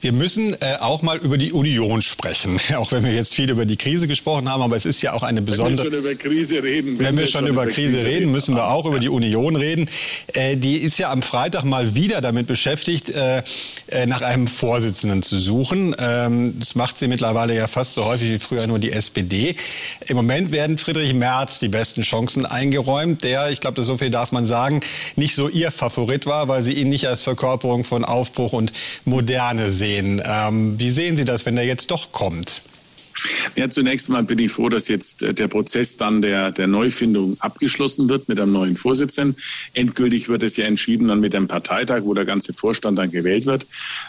[0.00, 3.66] Wir müssen äh, auch mal über die Union sprechen, auch wenn wir jetzt viel über
[3.66, 5.84] die Krise gesprochen haben, aber es ist ja auch eine besondere.
[5.84, 6.98] Wenn wir schon über Krise reden.
[6.98, 8.90] Wenn, wenn wir, schon über Krise, Krise reden, müssen wir auch ja.
[8.90, 9.88] über die Union reden.
[10.32, 13.42] Äh, die ist ja am Freitag mal wieder damit beschäftigt, äh,
[13.88, 15.94] äh nach einem Vorsitzenden zu suchen.
[15.98, 19.56] Ähm, das macht sie mittlerweile ja fast so häufig wie früher nur die SPD.
[20.06, 24.32] Im Moment werden Friedrich Merz die besten Chancen eingeräumt, der, ich glaube, so viel darf
[24.32, 24.80] man sagen,
[25.16, 28.72] nicht so ihr Favorit war, weil sie ihn nicht als Verkörperung von Aufbruch und
[29.10, 30.22] Moderne sehen.
[30.24, 32.62] Ähm, wie sehen Sie das, wenn er jetzt doch kommt?
[33.56, 37.36] Ja, zunächst mal bin ich froh, dass jetzt äh, der Prozess dann der, der Neufindung
[37.40, 39.36] abgeschlossen wird mit einem neuen Vorsitzenden.
[39.74, 43.46] Endgültig wird es ja entschieden dann mit dem Parteitag, wo der ganze Vorstand dann gewählt
[43.46, 43.66] wird.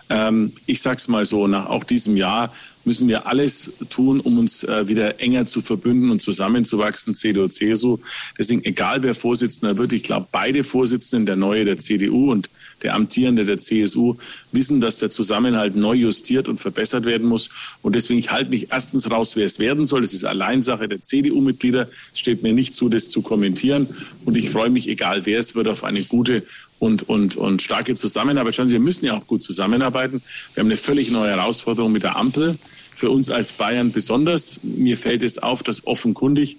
[0.10, 4.40] Ähm, ich sage es mal so, nach auch diesem Jahr müssen wir alles tun, um
[4.40, 8.00] uns äh, wieder enger zu verbünden und zusammenzuwachsen, CDU, CSU.
[8.38, 12.50] Deswegen, egal wer Vorsitzender wird, ich glaube, beide Vorsitzenden, der neue der CDU und
[12.84, 14.16] der amtierende der CSU,
[14.52, 17.50] wissen, dass der Zusammenhalt neu justiert und verbessert werden muss.
[17.82, 20.02] Und deswegen, ich halte mich erstens raus, wer es werden soll.
[20.02, 21.88] Das ist Alleinsache der CDU-Mitglieder.
[22.14, 23.88] Es steht mir nicht zu, das zu kommentieren.
[24.26, 26.44] Und ich freue mich, egal wer es wird, auf eine gute
[26.80, 28.56] und, und, und starke Zusammenarbeit.
[28.56, 30.22] Schauen Sie, wir müssen ja auch gut zusammenarbeiten.
[30.54, 32.58] Wir haben eine völlig neue Herausforderung mit der Ampel.
[32.96, 34.60] Für uns als Bayern besonders.
[34.64, 36.58] Mir fällt es auf, dass offenkundig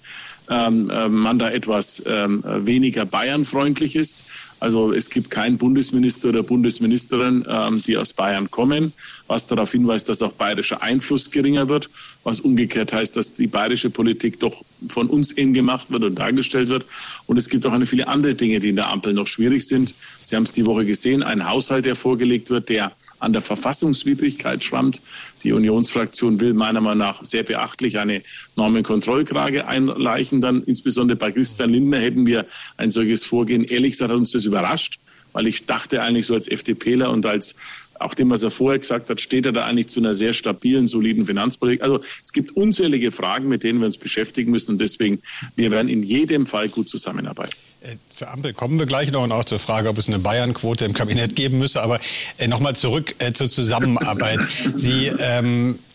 [0.49, 4.24] man da etwas ähm, weniger bayernfreundlich ist.
[4.62, 8.93] Also es gibt keinen Bundesminister oder Bundesministerin, ähm, die aus Bayern kommen,
[9.26, 11.90] was darauf hinweist, dass auch bayerischer Einfluss geringer wird,
[12.22, 16.68] was umgekehrt heißt, dass die bayerische Politik doch von uns in gemacht wird und dargestellt
[16.68, 16.86] wird.
[17.26, 19.97] Und es gibt auch eine viele andere Dinge, die in der Ampel noch schwierig sind.
[20.20, 22.93] Sie haben es die Woche gesehen, ein Haushalt, der vorgelegt wird, der
[23.23, 25.01] an der Verfassungswidrigkeit schrammt.
[25.45, 28.23] Die Unionsfraktion will meiner Meinung nach sehr beachtlich eine
[28.57, 30.41] Normenkontrollklage einreichen.
[30.41, 32.47] Dann insbesondere bei Christian Lindner hätten wir
[32.77, 33.64] ein solches Vorgehen.
[33.64, 34.99] Ehrlich gesagt hat uns das überrascht,
[35.33, 37.57] weil ich dachte eigentlich so als FDPler und als
[38.01, 40.87] auch dem, was er vorher gesagt hat, steht er da eigentlich zu einer sehr stabilen,
[40.87, 41.83] soliden Finanzpolitik.
[41.83, 45.20] Also es gibt unzählige Fragen, mit denen wir uns beschäftigen müssen und deswegen,
[45.57, 47.57] wir werden in jedem Fall gut zusammenarbeiten.
[47.83, 50.85] Äh, zur Ampel kommen wir gleich noch und auch zur Frage, ob es eine Bayern-Quote
[50.85, 51.83] im Kabinett geben müsse.
[51.83, 52.01] Aber
[52.39, 54.41] äh, nochmal zurück äh, zur Zusammenarbeit.
[54.76, 55.91] Sie ähm, äh,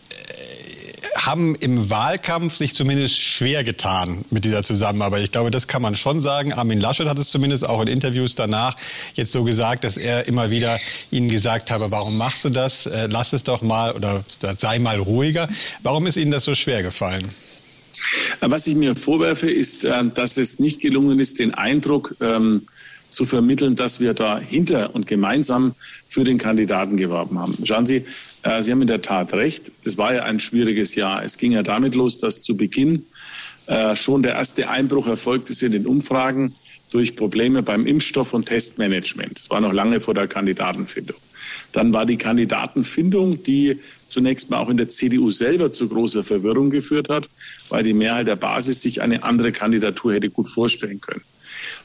[1.14, 5.22] haben im Wahlkampf sich zumindest schwer getan mit dieser Zusammenarbeit.
[5.22, 6.52] Ich glaube, das kann man schon sagen.
[6.52, 8.76] Armin Laschet hat es zumindest auch in Interviews danach
[9.14, 10.78] jetzt so gesagt, dass er immer wieder
[11.10, 12.86] Ihnen gesagt habe, warum machst du das?
[12.86, 14.24] Äh, lass es doch mal oder
[14.58, 15.48] sei mal ruhiger.
[15.82, 17.30] Warum ist Ihnen das so schwer gefallen?
[18.40, 22.62] Was ich mir vorwerfe, ist, äh, dass es nicht gelungen ist, den Eindruck ähm,
[23.10, 25.74] zu vermitteln, dass wir da hinter und gemeinsam
[26.08, 27.56] für den Kandidaten geworben haben.
[27.64, 28.04] Schauen Sie,
[28.42, 29.72] äh, Sie haben in der Tat recht.
[29.84, 31.22] Das war ja ein schwieriges Jahr.
[31.22, 33.04] Es ging ja damit los, dass zu Beginn
[33.66, 36.54] äh, schon der erste Einbruch erfolgt ist in den Umfragen
[36.90, 39.38] durch Probleme beim Impfstoff und Testmanagement.
[39.38, 41.16] Das war noch lange vor der Kandidatenfindung.
[41.72, 43.78] Dann war die Kandidatenfindung, die
[44.08, 47.28] zunächst mal auch in der CDU selber zu großer Verwirrung geführt hat,
[47.68, 51.22] weil die Mehrheit der Basis sich eine andere Kandidatur hätte gut vorstellen können.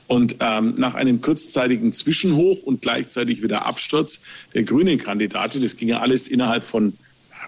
[0.08, 4.22] Und ähm, nach einem kurzzeitigen Zwischenhoch und gleichzeitig wieder Absturz
[4.54, 6.93] der grünen Kandidatin, das ging ja alles innerhalb von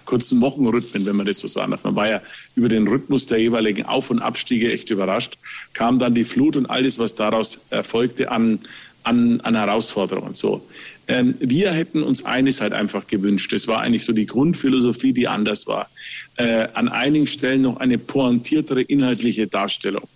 [0.06, 1.84] kurzen Wochenrhythmen, wenn man das so sagen darf.
[1.84, 2.22] Man war ja
[2.54, 5.36] über den Rhythmus der jeweiligen Auf- und Abstiege echt überrascht.
[5.74, 8.60] Kam dann die Flut und alles, was daraus erfolgte an,
[9.02, 10.32] an, an Herausforderungen.
[10.32, 10.66] So.
[11.08, 13.52] Ähm, wir hätten uns eines halt einfach gewünscht.
[13.52, 15.90] Das war eigentlich so die Grundphilosophie, die anders war.
[16.36, 20.08] Äh, an einigen Stellen noch eine pointiertere inhaltliche Darstellung.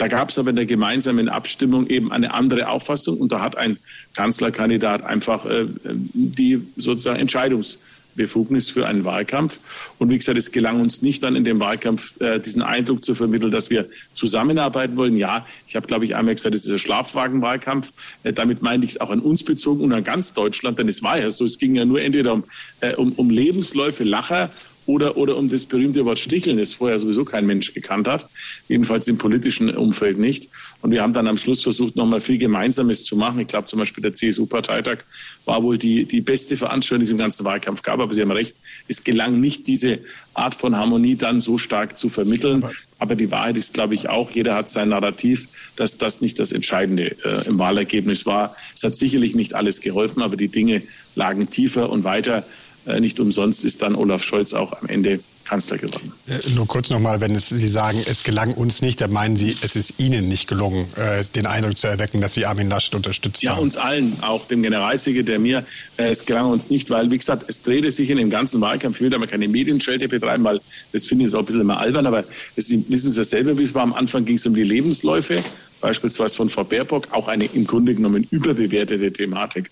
[0.00, 3.58] Da gab es aber in der gemeinsamen Abstimmung eben eine andere Auffassung und da hat
[3.58, 3.76] ein
[4.14, 7.80] Kanzlerkandidat einfach äh, die sozusagen Entscheidungs
[8.16, 9.58] Befugnis für einen Wahlkampf.
[9.98, 13.14] Und wie gesagt, es gelang uns nicht dann in dem Wahlkampf äh, diesen Eindruck zu
[13.14, 15.16] vermitteln, dass wir zusammenarbeiten wollen.
[15.16, 17.92] Ja, ich habe, glaube ich, einmal gesagt, es ist ein Schlafwagenwahlkampf.
[18.22, 21.02] Äh, damit meine ich es auch an uns bezogen und an ganz Deutschland, denn es
[21.02, 22.44] war ja so, es ging ja nur entweder um,
[22.80, 24.50] äh, um, um Lebensläufe Lacher
[24.90, 28.28] oder, oder um das berühmte Wort Sticheln, das vorher sowieso kein Mensch gekannt hat,
[28.66, 30.48] jedenfalls im politischen Umfeld nicht.
[30.82, 33.38] Und wir haben dann am Schluss versucht, nochmal viel Gemeinsames zu machen.
[33.38, 35.04] Ich glaube zum Beispiel der CSU-Parteitag
[35.44, 38.00] war wohl die, die beste Veranstaltung, die es im ganzen Wahlkampf gab.
[38.00, 38.56] Aber Sie haben recht,
[38.88, 40.00] es gelang nicht, diese
[40.34, 42.64] Art von Harmonie dann so stark zu vermitteln.
[42.64, 46.40] Aber, aber die Wahrheit ist, glaube ich, auch, jeder hat sein Narrativ, dass das nicht
[46.40, 48.56] das Entscheidende äh, im Wahlergebnis war.
[48.74, 50.82] Es hat sicherlich nicht alles geholfen, aber die Dinge
[51.14, 52.44] lagen tiefer und weiter.
[52.90, 56.12] Äh, nicht umsonst ist dann Olaf Scholz auch am Ende Kanzler geworden.
[56.54, 59.74] Nur kurz nochmal, wenn es, Sie sagen, es gelang uns nicht, dann meinen Sie, es
[59.74, 63.50] ist Ihnen nicht gelungen, äh, den Eindruck zu erwecken, dass Sie Armin Laschet unterstützt ja,
[63.50, 63.58] haben.
[63.58, 65.64] Ja, uns allen, auch dem Generalsekretär mir.
[65.96, 68.96] Äh, es gelang uns nicht, weil, wie gesagt, es drehte sich in dem ganzen Wahlkampf,
[68.96, 70.60] ich will da mal keine Medienschelte betreiben, weil
[70.92, 72.24] das finde ich so ein bisschen immer albern, aber
[72.56, 73.82] es, wissen Sie ja selber, wie es war.
[73.82, 75.42] Am Anfang ging es um die Lebensläufe,
[75.80, 79.70] beispielsweise von Frau Baerbock, auch eine im Grunde genommen überbewertete Thematik.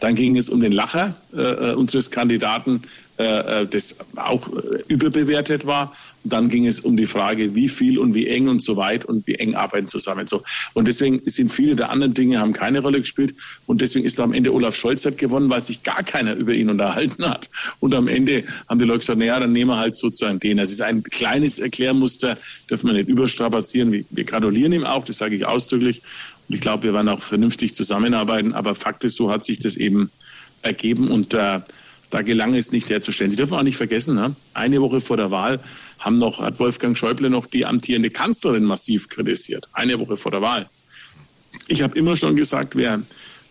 [0.00, 3.09] Dann ging es um den Lacher äh, unseres Kandidaten, äh, äh,
[3.66, 5.92] das auch äh, überbewertet war.
[6.22, 9.04] Und dann ging es um die Frage, wie viel und wie eng und so weit
[9.04, 10.26] und wie eng arbeiten zusammen.
[10.26, 10.42] So.
[10.74, 13.34] Und deswegen sind viele der anderen Dinge haben keine Rolle gespielt.
[13.66, 16.70] Und deswegen ist am Ende Olaf Scholz hat gewonnen, weil sich gar keiner über ihn
[16.70, 17.48] unterhalten hat.
[17.80, 20.58] Und am Ende haben die Leute gesagt, naja, dann nehmen wir halt sozusagen den.
[20.58, 22.36] Das ist ein kleines Erklärmuster,
[22.68, 24.04] dürfen wir nicht überstrapazieren.
[24.08, 26.02] Wir gratulieren ihm auch, das sage ich ausdrücklich.
[26.48, 28.52] Und ich glaube, wir werden auch vernünftig zusammenarbeiten.
[28.52, 30.10] Aber Fakt ist, so hat sich das eben
[30.62, 31.08] ergeben.
[31.08, 31.60] Und äh,
[32.10, 33.30] da gelang es nicht herzustellen.
[33.30, 34.34] Sie dürfen auch nicht vergessen, ne?
[34.52, 35.60] eine Woche vor der Wahl
[35.98, 39.68] haben noch, hat Wolfgang Schäuble noch die amtierende Kanzlerin massiv kritisiert.
[39.72, 40.68] Eine Woche vor der Wahl.
[41.68, 43.02] Ich habe immer schon gesagt, wer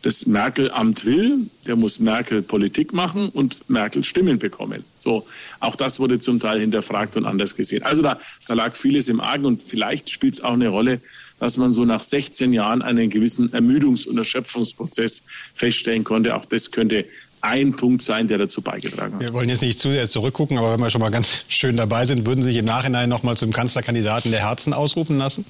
[0.01, 4.83] das Merkel-Amt will, der muss Merkel Politik machen und Merkel Stimmen bekommen.
[4.99, 5.25] So,
[5.59, 7.83] auch das wurde zum Teil hinterfragt und anders gesehen.
[7.83, 11.01] Also da, da lag vieles im Argen und vielleicht spielt es auch eine Rolle,
[11.39, 16.35] dass man so nach 16 Jahren einen gewissen Ermüdungs- und Erschöpfungsprozess feststellen konnte.
[16.35, 17.05] Auch das könnte
[17.41, 19.21] ein Punkt sein, der dazu beigetragen hat.
[19.21, 22.05] Wir wollen jetzt nicht zu sehr zurückgucken, aber wenn wir schon mal ganz schön dabei
[22.05, 25.45] sind, würden Sie sich im Nachhinein noch mal zum Kanzlerkandidaten der Herzen ausrufen lassen?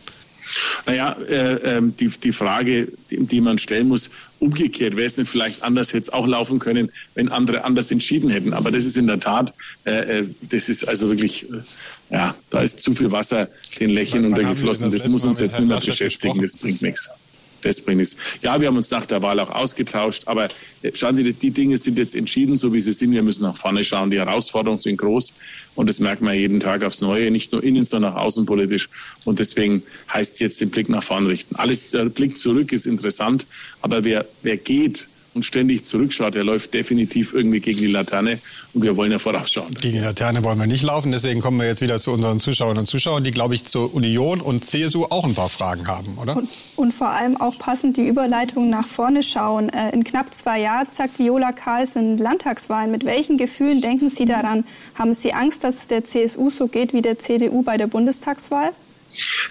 [0.86, 4.10] Naja, äh, äh, die, die Frage, die, die, man stellen muss,
[4.40, 8.30] umgekehrt, wäre es nicht vielleicht anders, hätte es auch laufen können, wenn andere anders entschieden
[8.30, 8.54] hätten.
[8.54, 9.54] Aber das ist in der Tat,
[9.86, 11.62] äh, äh das ist also wirklich, äh,
[12.10, 13.48] ja, da ist zu viel Wasser
[13.80, 14.90] den Lächeln untergeflossen.
[14.90, 17.10] Das, das muss uns jetzt nicht mehr beschäftigen, das bringt nichts
[17.62, 18.18] das bringt es.
[18.42, 20.48] Ja, wir haben uns nach der Wahl auch ausgetauscht, aber
[20.82, 23.12] äh, schauen Sie, die Dinge sind jetzt entschieden, so wie sie sind.
[23.12, 24.12] Wir müssen nach vorne schauen.
[24.12, 25.34] Die Herausforderungen sind groß
[25.76, 28.90] und das merkt man jeden Tag aufs Neue, nicht nur innen, sondern auch außenpolitisch.
[29.26, 29.84] Und deswegen
[30.14, 31.56] heißt es jetzt den Blick nach vorne richten.
[31.56, 33.46] Alles, der Blick zurück ist interessant,
[33.82, 38.40] aber wer, wer geht, und ständig zurückschaut, der läuft definitiv irgendwie gegen die Laterne
[38.74, 39.74] und wir wollen ja vorausschauen.
[39.76, 42.80] Gegen die Laterne wollen wir nicht laufen, deswegen kommen wir jetzt wieder zu unseren Zuschauerinnen
[42.82, 46.38] und Zuschauern, die, glaube ich, zur Union und CSU auch ein paar Fragen haben, oder?
[46.38, 49.70] Und, und vor allem auch passend die Überleitung nach vorne schauen.
[49.70, 52.92] Äh, in knapp zwei Jahren sagt Viola Karl sind Landtagswahlen.
[52.92, 54.66] Mit welchen Gefühlen denken Sie daran?
[54.96, 58.72] Haben Sie Angst, dass es der CSU so geht wie der CDU bei der Bundestagswahl?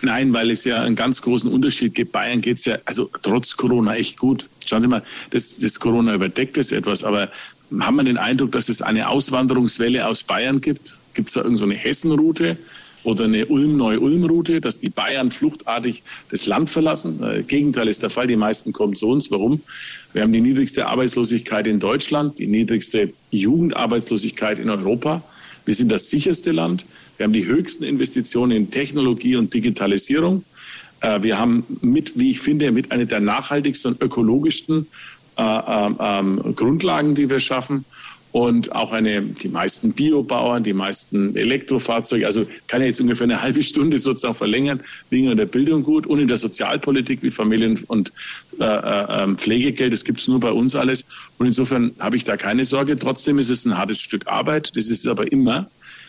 [0.03, 2.13] Nein, weil es ja einen ganz großen Unterschied gibt.
[2.13, 4.49] Bayern geht es ja, also trotz Corona echt gut.
[4.65, 7.31] Schauen Sie mal, das, das Corona überdeckt es etwas, aber
[7.81, 10.97] haben wir den Eindruck, dass es eine Auswanderungswelle aus Bayern gibt?
[11.15, 12.57] Gibt es da irgendeine so Hessenroute?
[13.05, 17.23] oder eine Ulm-Neu-Ulm-Route, dass die Bayern fluchtartig das Land verlassen.
[17.23, 18.27] Äh, Gegenteil ist der Fall.
[18.27, 19.31] Die meisten kommen zu uns.
[19.31, 19.61] Warum?
[20.13, 25.23] Wir haben die niedrigste Arbeitslosigkeit in Deutschland, die niedrigste Jugendarbeitslosigkeit in Europa.
[25.65, 26.87] Wir sind das sicherste Land.
[27.19, 30.45] Wir haben die höchsten Investitionen in Technologie und Digitalisierung.
[31.01, 34.87] Äh, wir haben mit, wie ich finde, mit einer der nachhaltigsten und ökologischsten
[35.37, 37.85] äh, äh, Grundlagen, die wir schaffen.
[38.31, 42.27] Und auch eine, die meisten Biobauern, die meisten Elektrofahrzeuge.
[42.27, 46.21] Also kann ja jetzt ungefähr eine halbe Stunde sozusagen verlängern, wegen der Bildung gut und
[46.21, 48.13] in der Sozialpolitik wie Familien- und
[48.61, 49.95] äh, äh, ähm, Pflegegeld.
[49.95, 51.07] Das gibt es nur bei uns alles.
[51.39, 52.99] Und insofern habe ich da keine Sorge.
[52.99, 54.77] Trotzdem ist es ein hartes Stück Arbeit.
[54.77, 55.69] Das ist es aber immer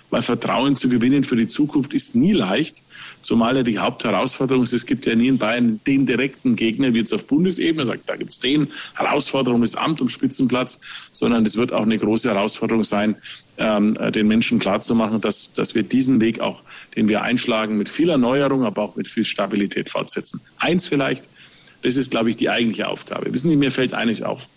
[0.10, 2.84] weil Vertrauen zu gewinnen für die Zukunft ist nie leicht.
[3.22, 6.99] Zumal ja die Hauptherausforderung ist, es gibt ja nie in Bayern den direkten Gegner, wie
[6.99, 10.80] jetzt auf Bundesebene, sagt, da gibt es den Herausforderung des Amt und Spitzenplatz,
[11.12, 13.16] sondern es wird auch eine große Herausforderung sein,
[13.57, 16.62] ähm, den Menschen klarzumachen, dass, dass wir diesen Weg auch,
[16.95, 20.41] den wir einschlagen, mit viel Erneuerung, aber auch mit viel Stabilität fortsetzen.
[20.57, 21.28] Eins vielleicht,
[21.82, 23.34] das ist, glaube ich, die eigentliche Aufgabe.
[23.34, 24.47] Wissen Sie, mir fällt eines auf.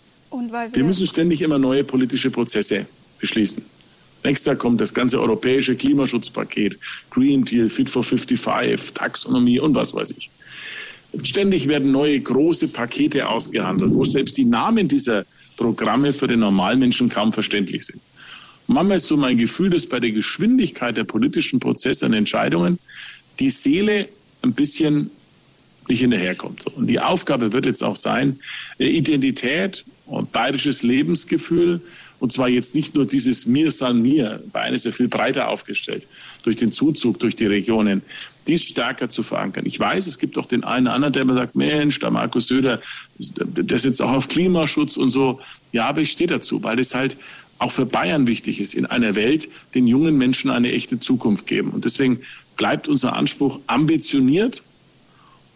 [0.51, 2.85] wir, wir müssen ständig immer neue politische Prozesse
[3.19, 3.63] beschließen.
[4.23, 9.93] Nächstes Jahr kommt das ganze europäische Klimaschutzpaket, Green Deal, Fit for 55, Taxonomie und was
[9.93, 10.29] weiß ich.
[11.21, 15.25] Ständig werden neue große Pakete ausgehandelt, wo selbst die Namen dieser
[15.57, 18.01] Programme für den Normalmenschen kaum verständlich sind.
[18.67, 22.79] Manchmal ist so mein Gefühl, dass bei der Geschwindigkeit der politischen Prozesse und Entscheidungen
[23.39, 24.07] die Seele
[24.41, 25.11] ein bisschen
[25.87, 26.65] nicht hinterherkommt.
[26.67, 28.39] Und die Aufgabe wird jetzt auch sein,
[28.77, 31.81] Identität und bayerisches Lebensgefühl
[32.23, 36.07] und zwar jetzt nicht nur dieses Mir san mir, Bayern ist ja viel breiter aufgestellt,
[36.43, 38.01] durch den Zuzug, durch die Regionen,
[38.47, 39.65] dies stärker zu verankern.
[39.65, 42.47] Ich weiß, es gibt auch den einen oder anderen, der immer sagt, Mensch, der Markus
[42.47, 42.79] Söder,
[43.17, 45.41] der setzt auch auf Klimaschutz und so.
[45.73, 47.17] Ja, aber ich stehe dazu, weil es halt
[47.59, 51.71] auch für Bayern wichtig ist, in einer Welt den jungen Menschen eine echte Zukunft geben.
[51.71, 52.21] Und deswegen
[52.55, 54.63] bleibt unser Anspruch ambitioniert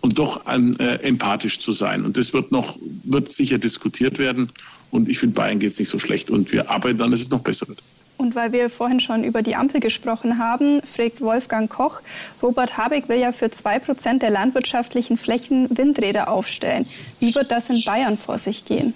[0.01, 2.03] und doch äh, empathisch zu sein.
[2.03, 4.51] Und das wird noch, wird sicher diskutiert werden.
[4.91, 6.29] Und ich finde, Bayern geht es nicht so schlecht.
[6.29, 7.81] Und wir arbeiten dann, dass es noch besser wird.
[8.17, 12.01] Und weil wir vorhin schon über die Ampel gesprochen haben, fragt Wolfgang Koch,
[12.41, 16.87] Robert Habeck will ja für zwei Prozent der landwirtschaftlichen Flächen Windräder aufstellen.
[17.19, 18.93] Wie wird das in Bayern vor sich gehen?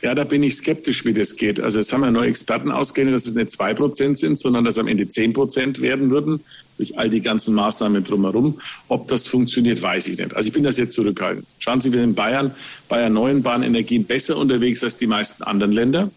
[0.00, 1.60] Ja, da bin ich skeptisch, wie das geht.
[1.60, 4.78] Also jetzt haben ja neue Experten ausgerechnet, dass es nicht zwei Prozent sind, sondern dass
[4.78, 6.40] am Ende zehn Prozent werden würden
[6.78, 8.58] durch all die ganzen Maßnahmen drumherum.
[8.86, 10.34] Ob das funktioniert, weiß ich nicht.
[10.34, 11.46] Also ich bin das jetzt zurückhaltend.
[11.58, 12.54] Schauen Sie, wir sind in Bayern
[12.88, 16.10] bei erneuerbaren Energien besser unterwegs als die meisten anderen Länder.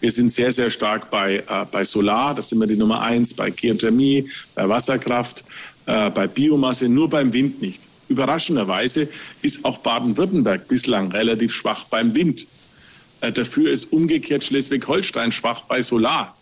[0.00, 3.34] Wir sind sehr, sehr stark bei, äh, bei Solar, das sind wir die Nummer eins,
[3.34, 5.44] bei Geothermie, bei Wasserkraft,
[5.86, 7.82] äh, bei Biomasse, nur beim Wind nicht.
[8.08, 9.08] Überraschenderweise
[9.42, 12.46] ist auch Baden-Württemberg bislang relativ schwach beim Wind.
[13.20, 16.34] Äh, dafür ist umgekehrt Schleswig-Holstein schwach bei Solar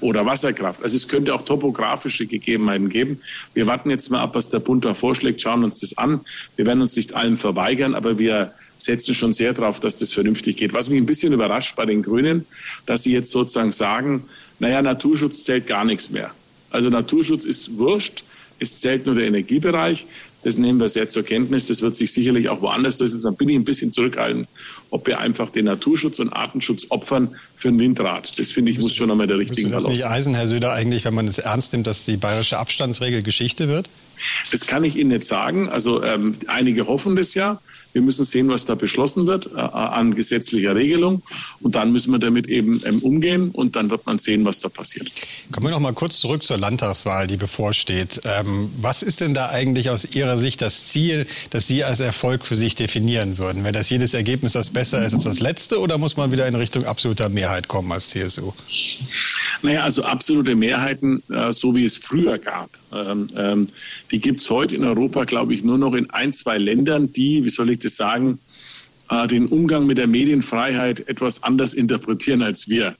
[0.00, 0.82] oder Wasserkraft.
[0.82, 3.20] Also es könnte auch topografische Gegebenheiten geben.
[3.52, 6.20] Wir warten jetzt mal ab, was der Bund da vorschlägt, schauen uns das an.
[6.54, 10.56] Wir werden uns nicht allem verweigern, aber wir setzen schon sehr darauf, dass das vernünftig
[10.56, 10.72] geht.
[10.72, 12.46] Was mich ein bisschen überrascht bei den Grünen,
[12.84, 14.24] dass sie jetzt sozusagen sagen,
[14.58, 16.30] naja, Naturschutz zählt gar nichts mehr.
[16.70, 18.24] Also Naturschutz ist wurscht,
[18.58, 20.06] es zählt nur der Energiebereich.
[20.46, 21.66] Das nehmen wir sehr zur Kenntnis.
[21.66, 23.24] Das wird sich sicherlich auch woanders durchsetzen.
[23.24, 24.46] Dann bin ich ein bisschen zurückhaltend,
[24.90, 28.38] ob wir einfach den Naturschutz und Artenschutz opfern für ein Windrad.
[28.38, 29.92] Das finde ich, muss schon einmal der richtige Balance sein.
[29.92, 33.24] Ist nicht Eisen, Herr Söder, eigentlich, wenn man es ernst nimmt, dass die bayerische Abstandsregel
[33.24, 33.90] Geschichte wird?
[34.52, 35.68] Das kann ich Ihnen nicht sagen.
[35.68, 37.60] Also ähm, einige hoffen das ja.
[37.96, 41.22] Wir müssen sehen, was da beschlossen wird äh, an gesetzlicher Regelung.
[41.62, 43.50] Und dann müssen wir damit eben ähm, umgehen.
[43.52, 45.10] Und dann wird man sehen, was da passiert.
[45.50, 48.20] Kommen wir noch mal kurz zurück zur Landtagswahl, die bevorsteht.
[48.24, 52.44] Ähm, was ist denn da eigentlich aus Ihrer Sicht das Ziel, das Sie als Erfolg
[52.44, 53.62] für sich definieren würden?
[53.62, 55.80] Wäre das jedes Ergebnis, das besser ist als das letzte?
[55.80, 58.52] Oder muss man wieder in Richtung absoluter Mehrheit kommen als CSU?
[59.62, 62.68] Naja, also absolute Mehrheiten, äh, so wie es früher gab.
[62.92, 63.68] Ähm, ähm,
[64.10, 67.44] die gibt es heute in Europa, glaube ich, nur noch in ein, zwei Ländern, die,
[67.44, 68.38] wie soll ich das sagen,
[69.10, 72.94] äh, den Umgang mit der Medienfreiheit etwas anders interpretieren als wir.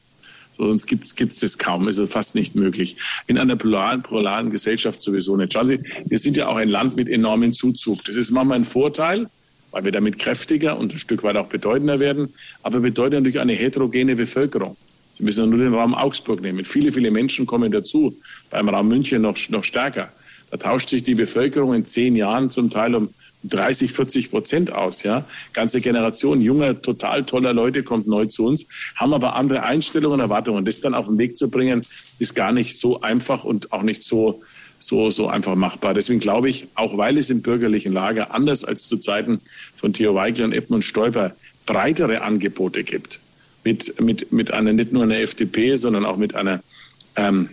[0.57, 2.97] So, sonst gibt es das kaum, also fast nicht möglich.
[3.27, 5.53] In einer polaren, polaren Gesellschaft sowieso nicht.
[5.53, 8.05] Schauen Sie, wir sind ja auch ein Land mit enormem Zuzug.
[8.05, 9.27] Das ist manchmal ein Vorteil,
[9.71, 12.33] weil wir damit kräftiger und ein Stück weit auch bedeutender werden,
[12.63, 14.77] aber bedeutet natürlich eine heterogene Bevölkerung.
[15.19, 16.65] Sie müssen nur den Raum Augsburg nehmen.
[16.65, 18.17] Viele, viele Menschen kommen dazu.
[18.51, 20.11] Beim Raum München noch, noch stärker.
[20.51, 23.09] Da tauscht sich die Bevölkerung in zehn Jahren zum Teil um
[23.49, 25.03] 30, 40 Prozent aus.
[25.03, 28.67] Ja, ganze Generation junger, total toller Leute kommt neu zu uns,
[28.97, 30.65] haben aber andere Einstellungen, Erwartungen.
[30.65, 31.85] Das dann auf den Weg zu bringen,
[32.19, 34.43] ist gar nicht so einfach und auch nicht so
[34.79, 35.95] so so einfach machbar.
[35.95, 39.41] Deswegen glaube ich, auch weil es im bürgerlichen Lager anders als zu Zeiten
[39.75, 41.35] von Theo Weigel und Edmund Stoiber
[41.67, 43.21] breitere Angebote gibt,
[43.65, 46.63] mit, mit, mit einer, nicht nur einer FDP, sondern auch mit einer
[47.17, 47.51] ähm,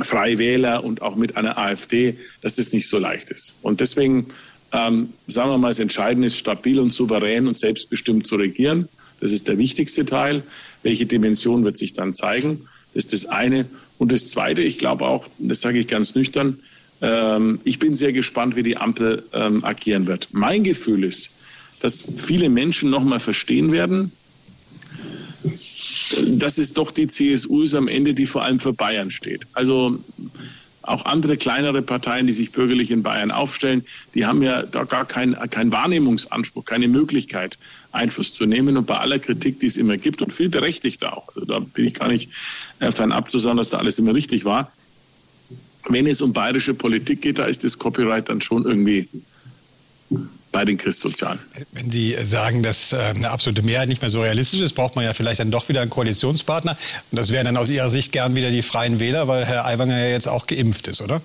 [0.00, 3.56] Freie Wähler und auch mit einer AfD, dass das nicht so leicht ist.
[3.62, 4.26] Und deswegen,
[4.76, 8.88] ähm, sagen wir mal, das Entscheidende ist, stabil und souverän und selbstbestimmt zu regieren.
[9.20, 10.42] Das ist der wichtigste Teil.
[10.82, 12.60] Welche Dimension wird sich dann zeigen?
[12.92, 13.66] Das ist das eine.
[13.98, 16.58] Und das zweite, ich glaube auch, das sage ich ganz nüchtern,
[17.00, 20.28] ähm, ich bin sehr gespannt, wie die Ampel ähm, agieren wird.
[20.32, 21.30] Mein Gefühl ist,
[21.80, 24.12] dass viele Menschen noch mal verstehen werden,
[26.26, 29.46] dass es doch die CSU ist am Ende, die vor allem für Bayern steht.
[29.52, 29.98] Also
[30.86, 33.84] auch andere kleinere Parteien, die sich bürgerlich in Bayern aufstellen,
[34.14, 37.58] die haben ja da gar keinen kein Wahrnehmungsanspruch, keine Möglichkeit,
[37.92, 38.76] Einfluss zu nehmen.
[38.76, 41.86] Und bei aller Kritik, die es immer gibt, und viel berechtigter auch, also da bin
[41.86, 42.30] ich gar nicht
[42.80, 44.72] äh, fernab zu sagen, dass da alles immer richtig war.
[45.88, 49.08] Wenn es um bayerische Politik geht, da ist das Copyright dann schon irgendwie
[50.56, 51.38] bei den Christsozialen.
[51.72, 55.04] Wenn Sie sagen, dass äh, eine absolute Mehrheit nicht mehr so realistisch ist, braucht man
[55.04, 56.78] ja vielleicht dann doch wieder einen Koalitionspartner.
[57.10, 59.98] Und das wären dann aus Ihrer Sicht gern wieder die Freien Wähler, weil Herr Aiwanger
[59.98, 61.20] ja jetzt auch geimpft ist, oder?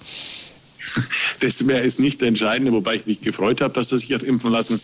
[1.40, 4.24] Das wäre es nicht der Entscheidende, wobei ich mich gefreut habe, dass er sich hat
[4.24, 4.80] impfen lassen.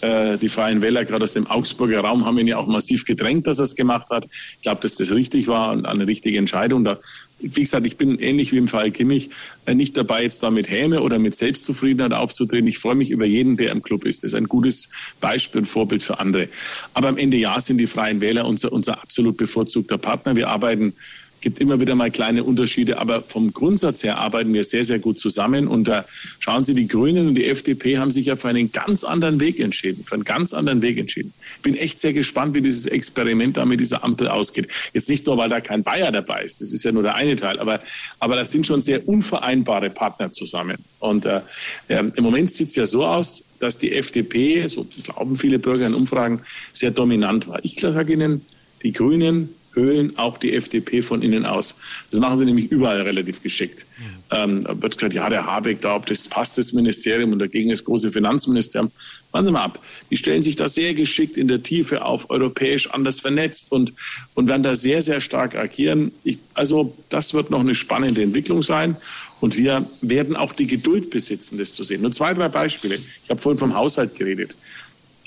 [0.00, 3.46] Äh, die Freien Wähler, gerade aus dem Augsburger Raum, haben ihn ja auch massiv gedrängt,
[3.46, 4.26] dass er es gemacht hat.
[4.30, 6.84] Ich glaube, dass das richtig war und eine richtige Entscheidung.
[6.84, 6.98] Da,
[7.38, 9.30] wie gesagt, ich bin ähnlich wie im Fall Kimmich
[9.66, 12.66] äh, nicht dabei, jetzt da mit Häme oder mit Selbstzufriedenheit aufzutreten.
[12.66, 14.24] Ich freue mich über jeden, der im Club ist.
[14.24, 14.88] Das ist ein gutes
[15.20, 16.48] Beispiel und Vorbild für andere.
[16.94, 20.34] Aber am Ende ja sind die Freien Wähler unser, unser absolut bevorzugter Partner.
[20.34, 20.94] Wir arbeiten
[21.40, 25.18] gibt immer wieder mal kleine Unterschiede, aber vom Grundsatz her arbeiten wir sehr, sehr gut
[25.18, 25.68] zusammen.
[25.68, 26.04] Und da
[26.38, 29.58] schauen Sie, die Grünen und die FDP haben sich ja für einen ganz anderen Weg
[29.60, 31.32] entschieden, für einen ganz anderen Weg entschieden.
[31.62, 34.68] Bin echt sehr gespannt, wie dieses Experiment da mit dieser Ampel ausgeht.
[34.92, 37.36] Jetzt nicht nur, weil da kein Bayer dabei ist, das ist ja nur der eine
[37.36, 37.80] Teil, aber,
[38.18, 40.76] aber das sind schon sehr unvereinbare Partner zusammen.
[40.98, 41.40] Und äh,
[41.88, 45.94] im Moment sieht es ja so aus, dass die FDP, so glauben viele Bürger in
[45.94, 46.40] Umfragen,
[46.72, 47.64] sehr dominant war.
[47.64, 48.44] Ich sage Ihnen,
[48.82, 51.76] die Grünen höhlen auch die FDP von innen aus.
[52.10, 53.86] Das machen sie nämlich überall relativ geschickt.
[54.30, 57.70] Ähm, da wird gesagt, ja, der Habeck da, ob das passt, das Ministerium und dagegen
[57.70, 58.90] das große Finanzministerium.
[59.32, 59.84] Warten Sie mal ab.
[60.10, 63.92] Die stellen sich da sehr geschickt in der Tiefe auf, europäisch anders vernetzt und,
[64.34, 66.12] und werden da sehr, sehr stark agieren.
[66.24, 68.96] Ich, also das wird noch eine spannende Entwicklung sein.
[69.40, 72.02] Und wir werden auch die Geduld besitzen, das zu sehen.
[72.02, 72.98] Nur zwei, drei Beispiele.
[73.24, 74.54] Ich habe vorhin vom Haushalt geredet.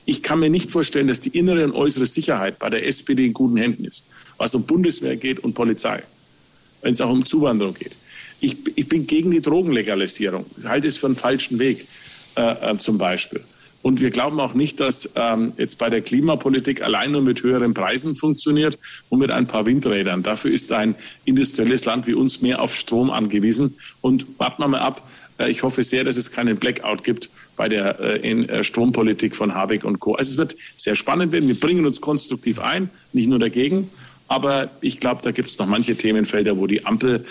[0.05, 3.33] Ich kann mir nicht vorstellen, dass die innere und äußere Sicherheit bei der SPD in
[3.33, 4.05] guten Händen ist,
[4.38, 6.03] was um Bundeswehr geht und Polizei,
[6.81, 7.93] wenn es auch um Zuwanderung geht.
[8.39, 10.45] Ich, ich bin gegen die Drogenlegalisierung.
[10.57, 11.88] Ich halte es für einen falschen Weg,
[12.36, 13.41] äh, äh, zum Beispiel.
[13.84, 17.73] Und wir glauben auch nicht, dass ähm, jetzt bei der Klimapolitik allein nur mit höheren
[17.73, 18.79] Preisen funktioniert
[19.09, 20.23] und mit ein paar Windrädern.
[20.23, 23.75] Dafür ist ein industrielles Land wie uns mehr auf Strom angewiesen.
[23.99, 25.05] Und warten wir mal ab.
[25.38, 29.36] Äh, ich hoffe sehr, dass es keinen Blackout gibt bei der äh, in, äh, Strompolitik
[29.36, 30.15] von Habeck und Co.
[30.15, 31.49] Also es wird sehr spannend werden.
[31.49, 33.89] Wir bringen uns konstruktiv ein, nicht nur dagegen.
[34.34, 37.23] Aber ich glaube, da gibt es noch manche Themenfelder, wo die Ampel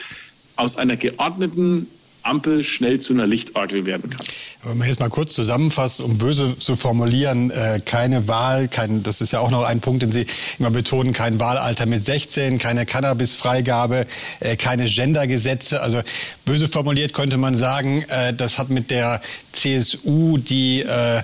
[0.55, 1.89] aus einer geordneten
[2.23, 4.25] Ampel schnell zu einer Lichtorgel werden kann.
[4.63, 9.21] Wenn man jetzt mal kurz zusammenfasst, um böse zu formulieren, äh, keine Wahl, kein, das
[9.21, 10.27] ist ja auch noch ein Punkt, den Sie
[10.61, 14.07] immer betonen, kein Wahlalter mit 16, keine Cannabisfreigabe,
[14.39, 15.81] äh, keine Gendergesetze.
[15.81, 16.03] Also
[16.45, 21.23] böse formuliert könnte man sagen, äh, das hat mit der CSU, die äh,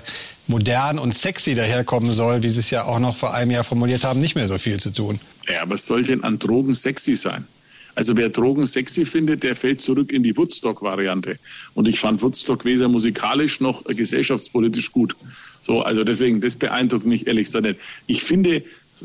[0.49, 4.03] modern und sexy daherkommen soll, wie Sie es ja auch noch vor einem Jahr formuliert
[4.03, 5.21] haben, nicht mehr so viel zu tun.
[5.47, 7.47] Ja, was soll denn an Drogen sexy sein?
[7.95, 11.37] Also wer Drogen sexy findet, der fällt zurück in die Woodstock-Variante.
[11.73, 15.15] Und ich fand Woodstock weder musikalisch noch gesellschaftspolitisch gut.
[15.61, 17.79] So, also deswegen, das beeindruckt mich ehrlich gesagt nicht.
[18.07, 18.63] Ich finde,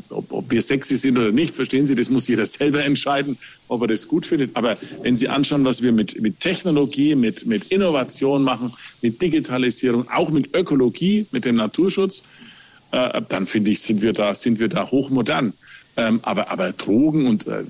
[0.09, 3.81] ob, ob, wir sexy sind oder nicht, verstehen Sie, das muss jeder selber entscheiden, ob
[3.81, 4.55] er das gut findet.
[4.55, 8.71] Aber wenn Sie anschauen, was wir mit, mit Technologie, mit, mit Innovation machen,
[9.01, 12.23] mit Digitalisierung, auch mit Ökologie, mit dem Naturschutz,
[12.91, 15.53] äh, dann finde ich, sind wir da, sind wir da hochmodern.
[15.97, 17.63] Ähm, aber, aber Drogen und äh,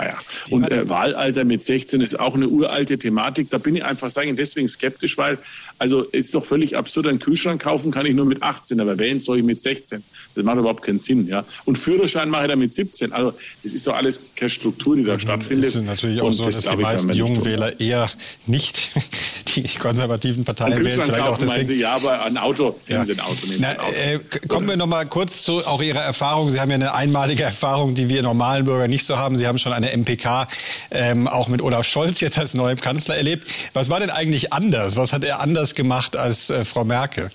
[0.00, 0.16] naja.
[0.48, 3.50] Und äh, Wahlalter mit 16 ist auch eine uralte Thematik.
[3.50, 5.38] Da bin ich einfach sagen, deswegen skeptisch, weil
[5.78, 7.06] also ist doch völlig absurd.
[7.06, 10.02] Einen Kühlschrank kaufen kann ich nur mit 18, aber wählen soll ich mit 16.
[10.34, 11.26] Das macht überhaupt keinen Sinn.
[11.26, 11.44] Ja.
[11.64, 13.12] Und Führerschein mache ich dann mit 17.
[13.12, 15.68] Also es ist doch alles keine Struktur, die da mhm, stattfindet.
[15.68, 18.10] Es ist natürlich auch Und so, das dass die meisten jungen Wähler eher
[18.46, 18.90] nicht
[19.56, 21.00] die konservativen Parteien wählen.
[21.02, 21.64] Vielleicht auch deswegen.
[21.64, 23.04] Sie, ja, aber ein Auto, ja.
[23.04, 23.92] Sie ein Auto, nehmen Na, Sie ein Auto.
[23.92, 26.50] Äh, kommen wir noch mal kurz zu auch Ihrer Erfahrung.
[26.50, 29.36] Sie haben ja eine einmalige Erfahrung, die wir normalen Bürger nicht so haben.
[29.36, 30.48] Sie haben schon eine MPK
[30.90, 33.46] ähm, auch mit Olaf Scholz jetzt als neuem Kanzler erlebt.
[33.72, 34.96] Was war denn eigentlich anders?
[34.96, 37.30] Was hat er anders gemacht als äh, Frau Merkel?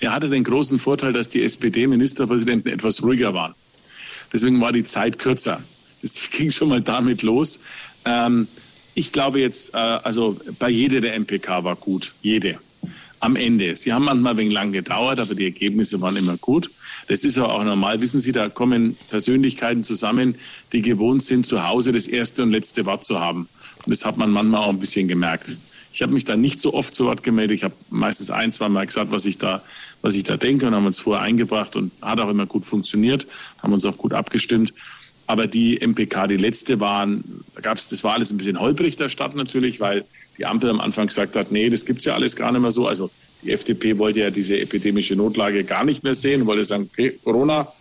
[0.00, 3.54] Er hatte den großen Vorteil, dass die SPD-Ministerpräsidenten etwas ruhiger waren.
[4.32, 5.62] Deswegen war die Zeit kürzer.
[6.02, 7.60] Es ging schon mal damit los.
[8.04, 8.48] Ähm,
[8.94, 12.14] ich glaube jetzt, äh, also bei jeder der MPK war gut.
[12.22, 12.58] Jede
[13.20, 13.76] am Ende.
[13.76, 16.70] Sie haben manchmal wenig lang gedauert, aber die Ergebnisse waren immer gut.
[17.08, 18.00] Das ist aber auch normal.
[18.00, 20.36] Wissen Sie, da kommen Persönlichkeiten zusammen,
[20.72, 23.48] die gewohnt sind, zu Hause das erste und letzte Wort zu haben.
[23.84, 25.56] Und das hat man manchmal auch ein bisschen gemerkt.
[25.92, 27.56] Ich habe mich da nicht so oft zu Wort gemeldet.
[27.58, 29.62] Ich habe meistens ein, zwei Mal gesagt, was ich da,
[30.02, 33.28] was ich da denke und haben uns vorher eingebracht und hat auch immer gut funktioniert,
[33.62, 34.74] haben uns auch gut abgestimmt.
[35.26, 38.96] Aber die MPK, die letzte waren, da gab es, das war alles ein bisschen holprig
[38.96, 40.04] der Stadt natürlich, weil
[40.36, 42.86] die Ampel am Anfang gesagt hat, nee, das gibt's ja alles gar nicht mehr so.
[42.86, 43.10] Also
[43.42, 47.72] die FDP wollte ja diese epidemische Notlage gar nicht mehr sehen, wollte sagen, okay, Corona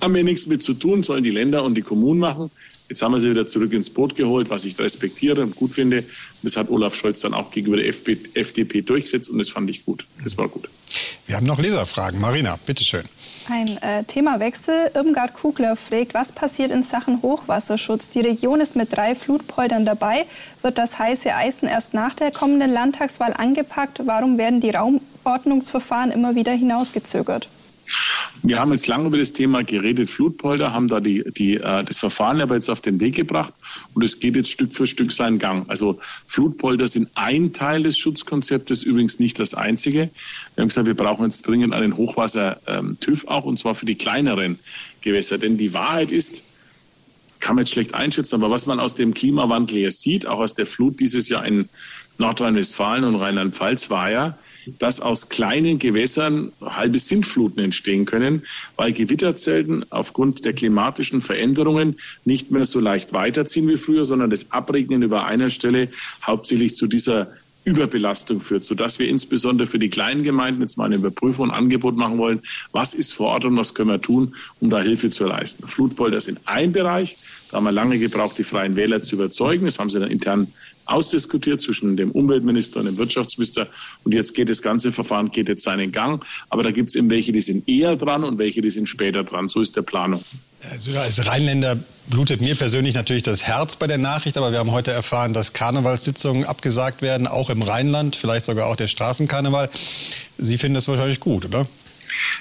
[0.00, 2.50] haben wir nichts mit zu tun, sollen die Länder und die Kommunen machen.
[2.88, 6.04] Jetzt haben wir sie wieder zurück ins Boot geholt, was ich respektiere und gut finde.
[6.42, 10.06] Das hat Olaf Scholz dann auch gegenüber der FDP durchgesetzt und das fand ich gut.
[10.22, 10.68] Das war gut.
[11.26, 12.20] Wir haben noch Leserfragen.
[12.20, 13.04] Marina, bitteschön.
[13.50, 14.92] Ein äh, Themawechsel.
[14.94, 18.08] Irmgard Kugler fragt, was passiert in Sachen Hochwasserschutz?
[18.08, 20.24] Die Region ist mit drei Flutpoldern dabei.
[20.62, 24.00] Wird das heiße Eisen erst nach der kommenden Landtagswahl angepackt?
[24.06, 27.48] Warum werden die Raumordnungsverfahren immer wieder hinausgezögert?
[28.42, 31.98] Wir haben jetzt lange über das Thema geredet, Flutpolder, haben da die, die, äh, das
[31.98, 33.54] Verfahren aber jetzt auf den Weg gebracht
[33.94, 35.68] und es geht jetzt Stück für Stück seinen Gang.
[35.68, 40.10] Also Flutpolder sind ein Teil des Schutzkonzeptes, übrigens nicht das einzige.
[40.54, 43.96] Wir haben gesagt, wir brauchen jetzt dringend einen Hochwasser-TÜV ähm, auch und zwar für die
[43.96, 44.58] kleineren
[45.00, 45.38] Gewässer.
[45.38, 46.42] Denn die Wahrheit ist,
[47.40, 50.54] kann man jetzt schlecht einschätzen, aber was man aus dem Klimawandel hier sieht, auch aus
[50.54, 51.68] der Flut dieses Jahr in
[52.18, 54.38] Nordrhein-Westfalen und Rheinland-Pfalz, war ja,
[54.78, 58.42] dass aus kleinen Gewässern halbe Sintfluten entstehen können,
[58.76, 64.50] weil Gewitterzelten aufgrund der klimatischen Veränderungen nicht mehr so leicht weiterziehen wie früher, sondern das
[64.50, 65.88] Abregnen über einer Stelle
[66.22, 67.28] hauptsächlich zu dieser
[67.64, 71.96] Überbelastung führt, sodass wir insbesondere für die kleinen Gemeinden jetzt mal eine Überprüfung und Angebot
[71.96, 72.40] machen wollen,
[72.72, 75.66] was ist vor Ort und was können wir tun, um da Hilfe zu leisten.
[75.66, 77.16] Flutpolder sind ein Bereich,
[77.50, 79.64] da haben wir lange gebraucht, die Freien Wähler zu überzeugen.
[79.64, 80.48] Das haben sie dann intern
[80.86, 83.66] ausdiskutiert zwischen dem Umweltminister und dem Wirtschaftsminister.
[84.04, 86.24] Und jetzt geht das ganze Verfahren geht jetzt seinen Gang.
[86.50, 89.24] Aber da gibt es eben welche, die sind eher dran und welche, die sind später
[89.24, 89.48] dran.
[89.48, 90.22] So ist der Planung.
[90.70, 91.76] Also als Rheinländer
[92.08, 95.52] blutet mir persönlich natürlich das Herz bei der Nachricht, aber wir haben heute erfahren, dass
[95.52, 99.68] Karnevalssitzungen abgesagt werden, auch im Rheinland, vielleicht sogar auch der Straßenkarneval.
[100.38, 101.66] Sie finden das wahrscheinlich gut, oder?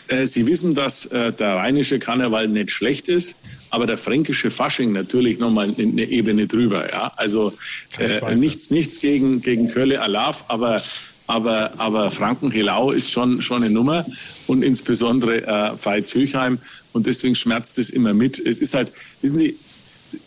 [0.07, 3.37] Äh, Sie wissen, dass äh, der rheinische Karneval nicht schlecht ist,
[3.69, 6.91] aber der fränkische Fasching natürlich nochmal eine Ebene drüber.
[6.91, 7.11] Ja?
[7.15, 7.53] Also
[7.97, 10.81] äh, nichts, nichts gegen, gegen Kölle Alaf, aber
[11.25, 14.05] aber, aber Franken-Helau ist schon, schon eine Nummer
[14.45, 16.59] und insbesondere äh, Veitshöchheim
[16.91, 18.39] und deswegen schmerzt es immer mit.
[18.39, 19.57] Es ist halt, wissen Sie,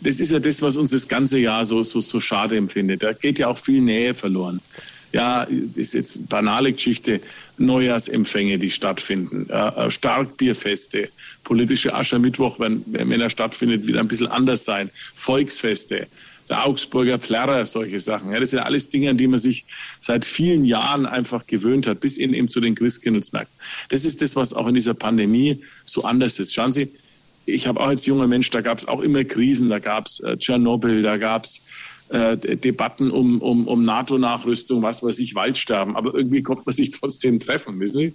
[0.01, 3.03] das ist ja das, was uns das ganze Jahr so, so, so schade empfindet.
[3.03, 4.59] Da geht ja auch viel Nähe verloren.
[5.13, 7.21] Ja, das ist jetzt banale Geschichte.
[7.57, 11.09] Neujahrsempfänge, die stattfinden, äh, Starkbierfeste,
[11.43, 16.07] politische Aschermittwoch, wenn, wenn er stattfindet, wieder ein bisschen anders sein, Volksfeste
[16.49, 18.31] der Augsburger Plärrer, solche Sachen.
[18.31, 19.65] Ja, das sind alles Dinge, an die man sich
[19.99, 23.53] seit vielen Jahren einfach gewöhnt hat, bis in, eben zu den Christkindlesmärkten.
[23.89, 26.53] Das ist das, was auch in dieser Pandemie so anders ist.
[26.53, 26.89] Schauen Sie,
[27.45, 30.19] ich habe auch als junger Mensch, da gab es auch immer Krisen, da gab es
[30.19, 31.61] äh, Tschernobyl, da gab es
[32.09, 35.95] äh, Debatten um, um, um NATO-Nachrüstung, was weiß ich, Waldsterben.
[35.95, 38.13] Aber irgendwie kommt man sich trotzdem treffen, wissen Sie?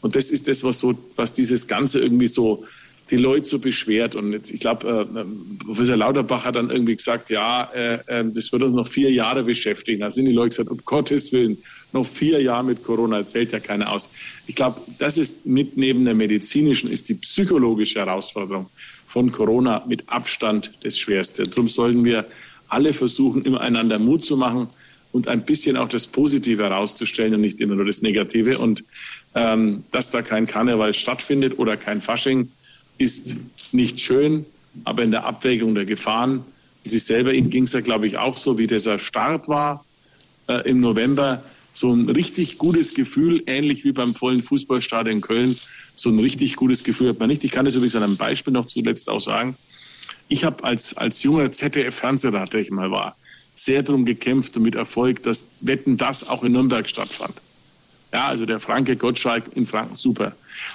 [0.00, 2.64] Und das ist das, was so, was dieses Ganze irgendwie so
[3.10, 4.14] die Leute so beschwert.
[4.14, 8.50] Und jetzt, ich glaube, äh, Professor Lauterbach hat dann irgendwie gesagt, ja, äh, äh, das
[8.52, 10.00] wird uns noch vier Jahre beschäftigen.
[10.00, 11.58] Da sind die Leute gesagt, um Gottes Willen,
[11.92, 14.10] noch vier Jahre mit Corona zählt ja keiner aus.
[14.46, 18.68] Ich glaube, das ist mit neben der medizinischen, ist die psychologische Herausforderung
[19.06, 21.44] von Corona mit Abstand das Schwerste.
[21.44, 22.26] Darum sollten wir
[22.74, 24.68] alle versuchen, immer einander Mut zu machen
[25.12, 28.58] und ein bisschen auch das Positive herauszustellen und nicht immer nur das Negative.
[28.58, 28.84] Und
[29.34, 32.50] ähm, dass da kein Karneval stattfindet oder kein Fasching,
[32.98, 33.36] ist
[33.72, 34.44] nicht schön,
[34.84, 36.44] aber in der Abwägung der Gefahren,
[36.84, 39.84] und sich selber, Ihnen ging es ja, glaube ich, auch so, wie dieser Start war
[40.48, 45.58] äh, im November, so ein richtig gutes Gefühl, ähnlich wie beim vollen Fußballstadion Köln,
[45.94, 47.44] so ein richtig gutes Gefühl hat man nicht.
[47.44, 49.56] Ich kann das übrigens an einem Beispiel noch zuletzt auch sagen.
[50.28, 53.16] Ich habe als, als junger ZDF-Fernsehrat, der ich mal war,
[53.54, 57.34] sehr darum gekämpft und mit Erfolg, dass Wetten das auch in Nürnberg stattfand.
[58.12, 60.32] Ja, also der Franke Gottschalk in Franken, super.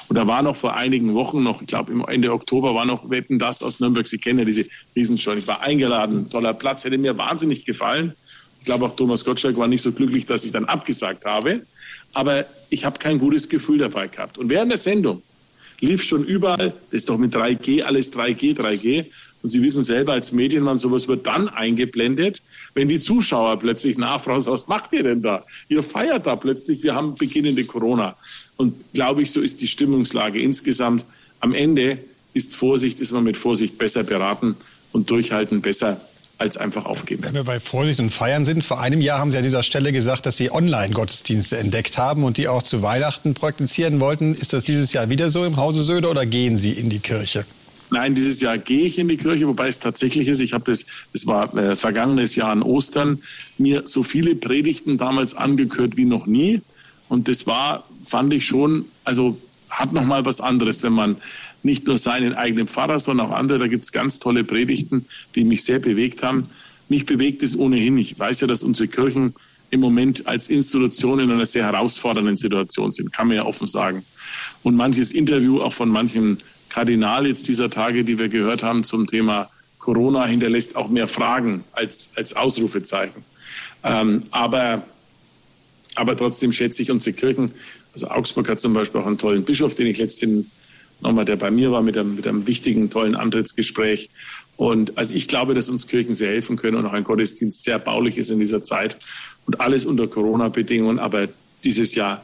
[0.09, 3.39] Und da war noch vor einigen Wochen noch, ich glaube Ende Oktober war noch Wetten
[3.39, 4.07] das aus Nürnberg.
[4.07, 5.33] Sie kennen ja diese Riesenshow.
[5.33, 8.13] Ich war eingeladen, toller Platz, hätte mir wahnsinnig gefallen.
[8.59, 11.65] Ich glaube auch Thomas Gottschalk war nicht so glücklich, dass ich dann abgesagt habe.
[12.13, 14.37] Aber ich habe kein gutes Gefühl dabei gehabt.
[14.37, 15.21] Und während der Sendung
[15.79, 19.05] lief schon überall, das ist doch mit 3G, alles 3G, 3G.
[19.41, 22.41] Und Sie wissen selber als Medienmann, sowas wird dann eingeblendet,
[22.73, 25.45] wenn die Zuschauer plötzlich nachfragen, was macht ihr denn da?
[25.69, 28.15] Ihr feiert da plötzlich, wir haben beginnende Corona.
[28.57, 31.05] Und glaube ich, so ist die Stimmungslage insgesamt.
[31.39, 31.99] Am Ende
[32.33, 34.55] ist Vorsicht, ist man mit Vorsicht besser beraten
[34.91, 36.01] und durchhalten besser
[36.37, 37.23] als einfach aufgeben.
[37.23, 39.91] Wenn wir bei Vorsicht und Feiern sind, vor einem Jahr haben Sie an dieser Stelle
[39.91, 44.35] gesagt, dass Sie Online-Gottesdienste entdeckt haben und die auch zu Weihnachten praktizieren wollten.
[44.35, 47.45] Ist das dieses Jahr wieder so im Hause Söder oder gehen Sie in die Kirche?
[47.91, 50.85] Nein, dieses Jahr gehe ich in die Kirche, wobei es tatsächlich ist, ich habe das,
[51.11, 53.21] das war äh, vergangenes Jahr an Ostern,
[53.57, 56.61] mir so viele Predigten damals angehört wie noch nie.
[57.07, 59.37] Und das war, fand ich schon, also
[59.69, 61.15] hat noch mal was anderes, wenn man
[61.63, 65.43] nicht nur seinen eigenen Pfarrer, sondern auch andere, da gibt es ganz tolle Predigten, die
[65.43, 66.49] mich sehr bewegt haben.
[66.87, 67.97] Mich bewegt es ohnehin.
[67.97, 69.33] Ich weiß ja, dass unsere Kirchen
[69.71, 74.03] im Moment als Institution in einer sehr herausfordernden Situation sind, kann man ja offen sagen.
[74.63, 79.07] Und manches Interview auch von manchen Kardinal jetzt dieser Tage, die wir gehört haben zum
[79.07, 79.49] Thema
[79.79, 83.23] Corona, hinterlässt auch mehr Fragen als, als Ausrufezeichen.
[83.83, 84.83] Ähm, aber,
[85.95, 87.51] aber trotzdem schätze ich unsere Kirchen.
[87.93, 90.45] Also Augsburg hat zum Beispiel auch einen tollen Bischof, den ich letztens
[91.01, 94.09] nochmal, der bei mir war mit einem, mit einem wichtigen, tollen Antrittsgespräch.
[94.57, 97.79] Und also ich glaube, dass uns Kirchen sehr helfen können und auch ein Gottesdienst sehr
[97.79, 98.97] baulich ist in dieser Zeit
[99.45, 100.99] und alles unter Corona-Bedingungen.
[100.99, 101.27] Aber
[101.63, 102.23] dieses Jahr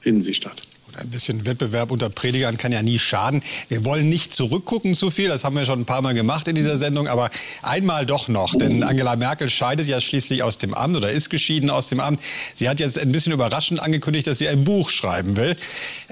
[0.00, 0.69] finden sie statt.
[0.96, 3.42] Ein bisschen Wettbewerb unter Predigern kann ja nie schaden.
[3.68, 6.54] Wir wollen nicht zurückgucken zu viel, das haben wir schon ein paar Mal gemacht in
[6.54, 7.30] dieser Sendung, aber
[7.62, 11.70] einmal doch noch, denn Angela Merkel scheidet ja schließlich aus dem Amt oder ist geschieden
[11.70, 12.20] aus dem Amt.
[12.54, 15.56] Sie hat jetzt ein bisschen überraschend angekündigt, dass sie ein Buch schreiben will.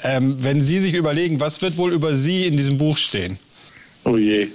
[0.02, 3.38] Ähm, wenn Sie sich überlegen, was wird wohl über Sie in diesem Buch stehen?
[4.04, 4.48] Oh je,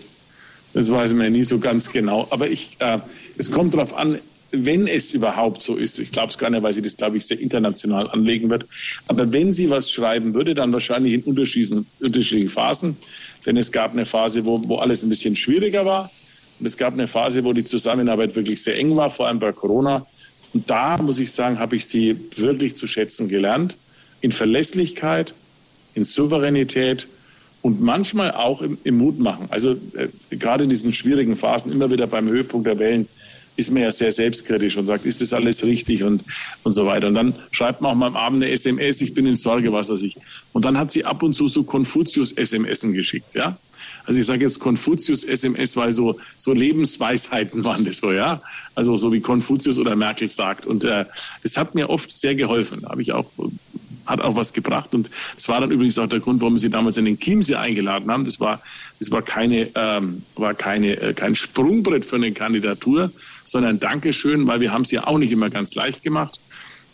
[0.74, 2.28] das weiß man ja nie so ganz genau.
[2.32, 3.00] Aber ich, äh,
[3.38, 4.20] es kommt darauf an,
[4.54, 7.26] wenn es überhaupt so ist, ich glaube es gar nicht, weil sie das, glaube ich,
[7.26, 8.68] sehr international anlegen wird,
[9.08, 12.96] aber wenn sie was schreiben würde, dann wahrscheinlich in unterschiedlichen, unterschiedlichen Phasen.
[13.46, 16.12] Denn es gab eine Phase, wo, wo alles ein bisschen schwieriger war.
[16.60, 19.52] Und es gab eine Phase, wo die Zusammenarbeit wirklich sehr eng war, vor allem bei
[19.52, 20.06] Corona.
[20.54, 23.76] Und da, muss ich sagen, habe ich sie wirklich zu schätzen gelernt.
[24.22, 25.34] In Verlässlichkeit,
[25.96, 27.08] in Souveränität
[27.64, 29.48] und manchmal auch im, im Mut machen.
[29.50, 33.08] Also äh, gerade in diesen schwierigen Phasen, immer wieder beim Höhepunkt der Wellen,
[33.56, 36.24] ist man ja sehr selbstkritisch und sagt, ist das alles richtig und,
[36.64, 37.08] und so weiter.
[37.08, 39.90] Und dann schreibt man auch mal am Abend eine SMS, ich bin in Sorge, was
[39.90, 40.18] weiß ich.
[40.52, 43.58] Und dann hat sie ab und zu so Konfuzius-SMS geschickt, ja.
[44.06, 48.42] Also ich sage jetzt Konfuzius-SMS, weil so, so Lebensweisheiten waren das so, ja.
[48.76, 50.66] Also so wie Konfuzius oder Merkel sagt.
[50.66, 51.06] Und äh,
[51.56, 52.86] hat mir oft sehr geholfen.
[52.88, 53.32] Habe ich auch
[54.06, 54.94] hat auch was gebracht.
[54.94, 57.56] Und das war dann übrigens auch der Grund, warum wir sie damals in den Chiemsee
[57.56, 58.26] eingeladen haben.
[58.26, 58.62] Das war,
[59.00, 63.12] das war keine, ähm, war keine, äh, kein Sprungbrett für eine Kandidatur,
[63.46, 66.40] sondern Dankeschön, weil wir haben es ja auch nicht immer ganz leicht gemacht.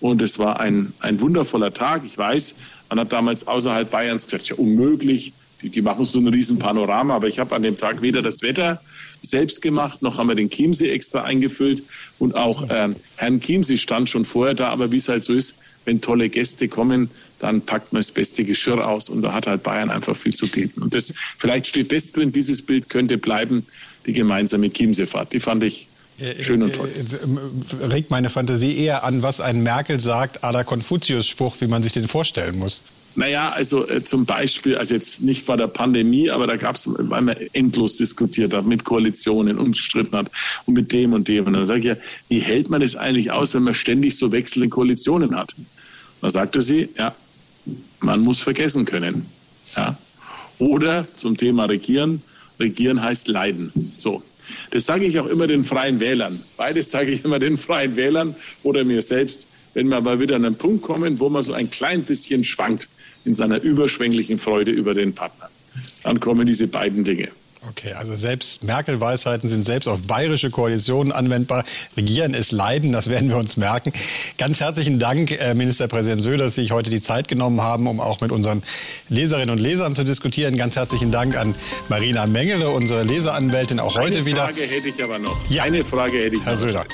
[0.02, 2.04] Und es war ein, ein wundervoller Tag.
[2.06, 2.56] Ich weiß,
[2.90, 5.34] man hat damals außerhalb Bayerns gesagt, ja unmöglich.
[5.62, 8.42] Die, die machen so ein riesen Panorama, aber ich habe an dem Tag weder das
[8.42, 8.82] Wetter
[9.22, 11.84] selbst gemacht, noch haben wir den Chiemsee extra eingefüllt
[12.18, 15.58] und auch ähm, Herrn Chiemsee stand schon vorher da, aber wie es halt so ist,
[15.84, 19.64] wenn tolle Gäste kommen, dann packt man das beste Geschirr aus und da hat halt
[19.64, 20.82] Bayern einfach viel zu bieten.
[20.82, 23.66] Und das, vielleicht steht das drin, dieses Bild könnte bleiben,
[24.06, 25.34] die gemeinsame Chiemseefahrt.
[25.34, 25.99] Die fand ich äh,
[26.40, 26.90] Schön und toll.
[26.90, 31.84] Äh, regt meine Fantasie eher an, was ein Merkel sagt, à la Konfuzius-Spruch, wie man
[31.84, 32.84] sich den vorstellen muss.
[33.16, 36.88] Naja, also äh, zum Beispiel, also jetzt nicht vor der Pandemie, aber da gab es,
[36.88, 40.32] weil man endlos diskutiert hat mit Koalitionen und gestritten hat
[40.66, 41.46] und mit dem und dem.
[41.48, 41.96] Und dann sage ich ja,
[42.28, 45.56] wie hält man es eigentlich aus, wenn man ständig so wechselnde Koalitionen hat?
[46.22, 47.16] Da sagte sie, ja,
[48.00, 49.26] man muss vergessen können.
[49.76, 49.98] Ja.
[50.60, 52.22] Oder zum Thema Regieren,
[52.60, 53.94] Regieren heißt Leiden.
[53.98, 54.22] So.
[54.72, 56.42] Das sage ich auch immer den Freien Wählern.
[56.58, 60.46] Beides sage ich immer den Freien Wählern oder mir selbst, wenn wir mal wieder an
[60.46, 62.90] einen Punkt kommen, wo man so ein klein bisschen schwankt
[63.26, 65.50] in seiner überschwänglichen Freude über den Partner.
[66.04, 67.30] Dann kommen diese beiden Dinge.
[67.68, 71.66] Okay, also selbst Merkel-Weisheiten sind selbst auf bayerische Koalitionen anwendbar.
[71.98, 73.92] Regieren ist Leiden, das werden wir uns merken.
[74.38, 78.00] Ganz herzlichen Dank, äh, Ministerpräsident Söder, dass Sie sich heute die Zeit genommen haben, um
[78.00, 78.64] auch mit unseren
[79.10, 80.58] Leserinnen und Lesern zu diskutieren.
[80.58, 81.54] Ganz herzlichen Dank an
[81.90, 84.46] Marina Mengele, unsere Leseranwältin, auch Eine heute wieder.
[84.46, 85.50] Eine Frage hätte ich aber noch.
[85.50, 85.64] Ja.
[85.64, 86.62] Eine Frage hätte ich Herr noch.
[86.62, 86.86] Söder.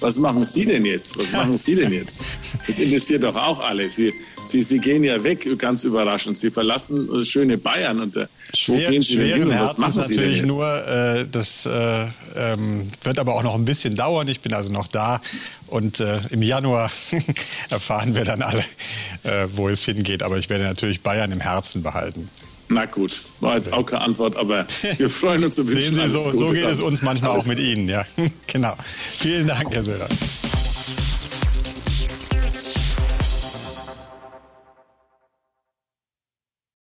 [0.00, 1.18] Was machen Sie denn jetzt?
[1.18, 2.22] Was machen Sie denn jetzt?
[2.66, 3.90] Das interessiert doch auch alle.
[3.90, 4.12] Sie,
[4.44, 6.36] Sie, Sie gehen ja weg, ganz überraschend.
[6.36, 8.00] Sie verlassen äh, schöne Bayern.
[8.00, 9.48] Und äh, Schwer, wo gehen Sie denn hin?
[9.48, 13.64] was machen ist natürlich Sie nur, äh, das äh, ähm, wird aber auch noch ein
[13.64, 14.28] bisschen dauern.
[14.28, 15.20] Ich bin also noch da.
[15.66, 16.90] Und äh, im Januar
[17.70, 18.64] erfahren wir dann alle,
[19.22, 20.22] äh, wo es hingeht.
[20.22, 22.28] Aber ich werde natürlich Bayern im Herzen behalten.
[22.68, 26.18] Na gut, war jetzt auch keine Antwort, aber wir freuen uns und wünschen Sehen Sie,
[26.18, 27.88] so, so geht es uns manchmal alles auch mit Ihnen.
[27.88, 28.04] Ja,
[28.46, 28.74] genau.
[29.12, 30.08] Vielen Dank, Herr Söder.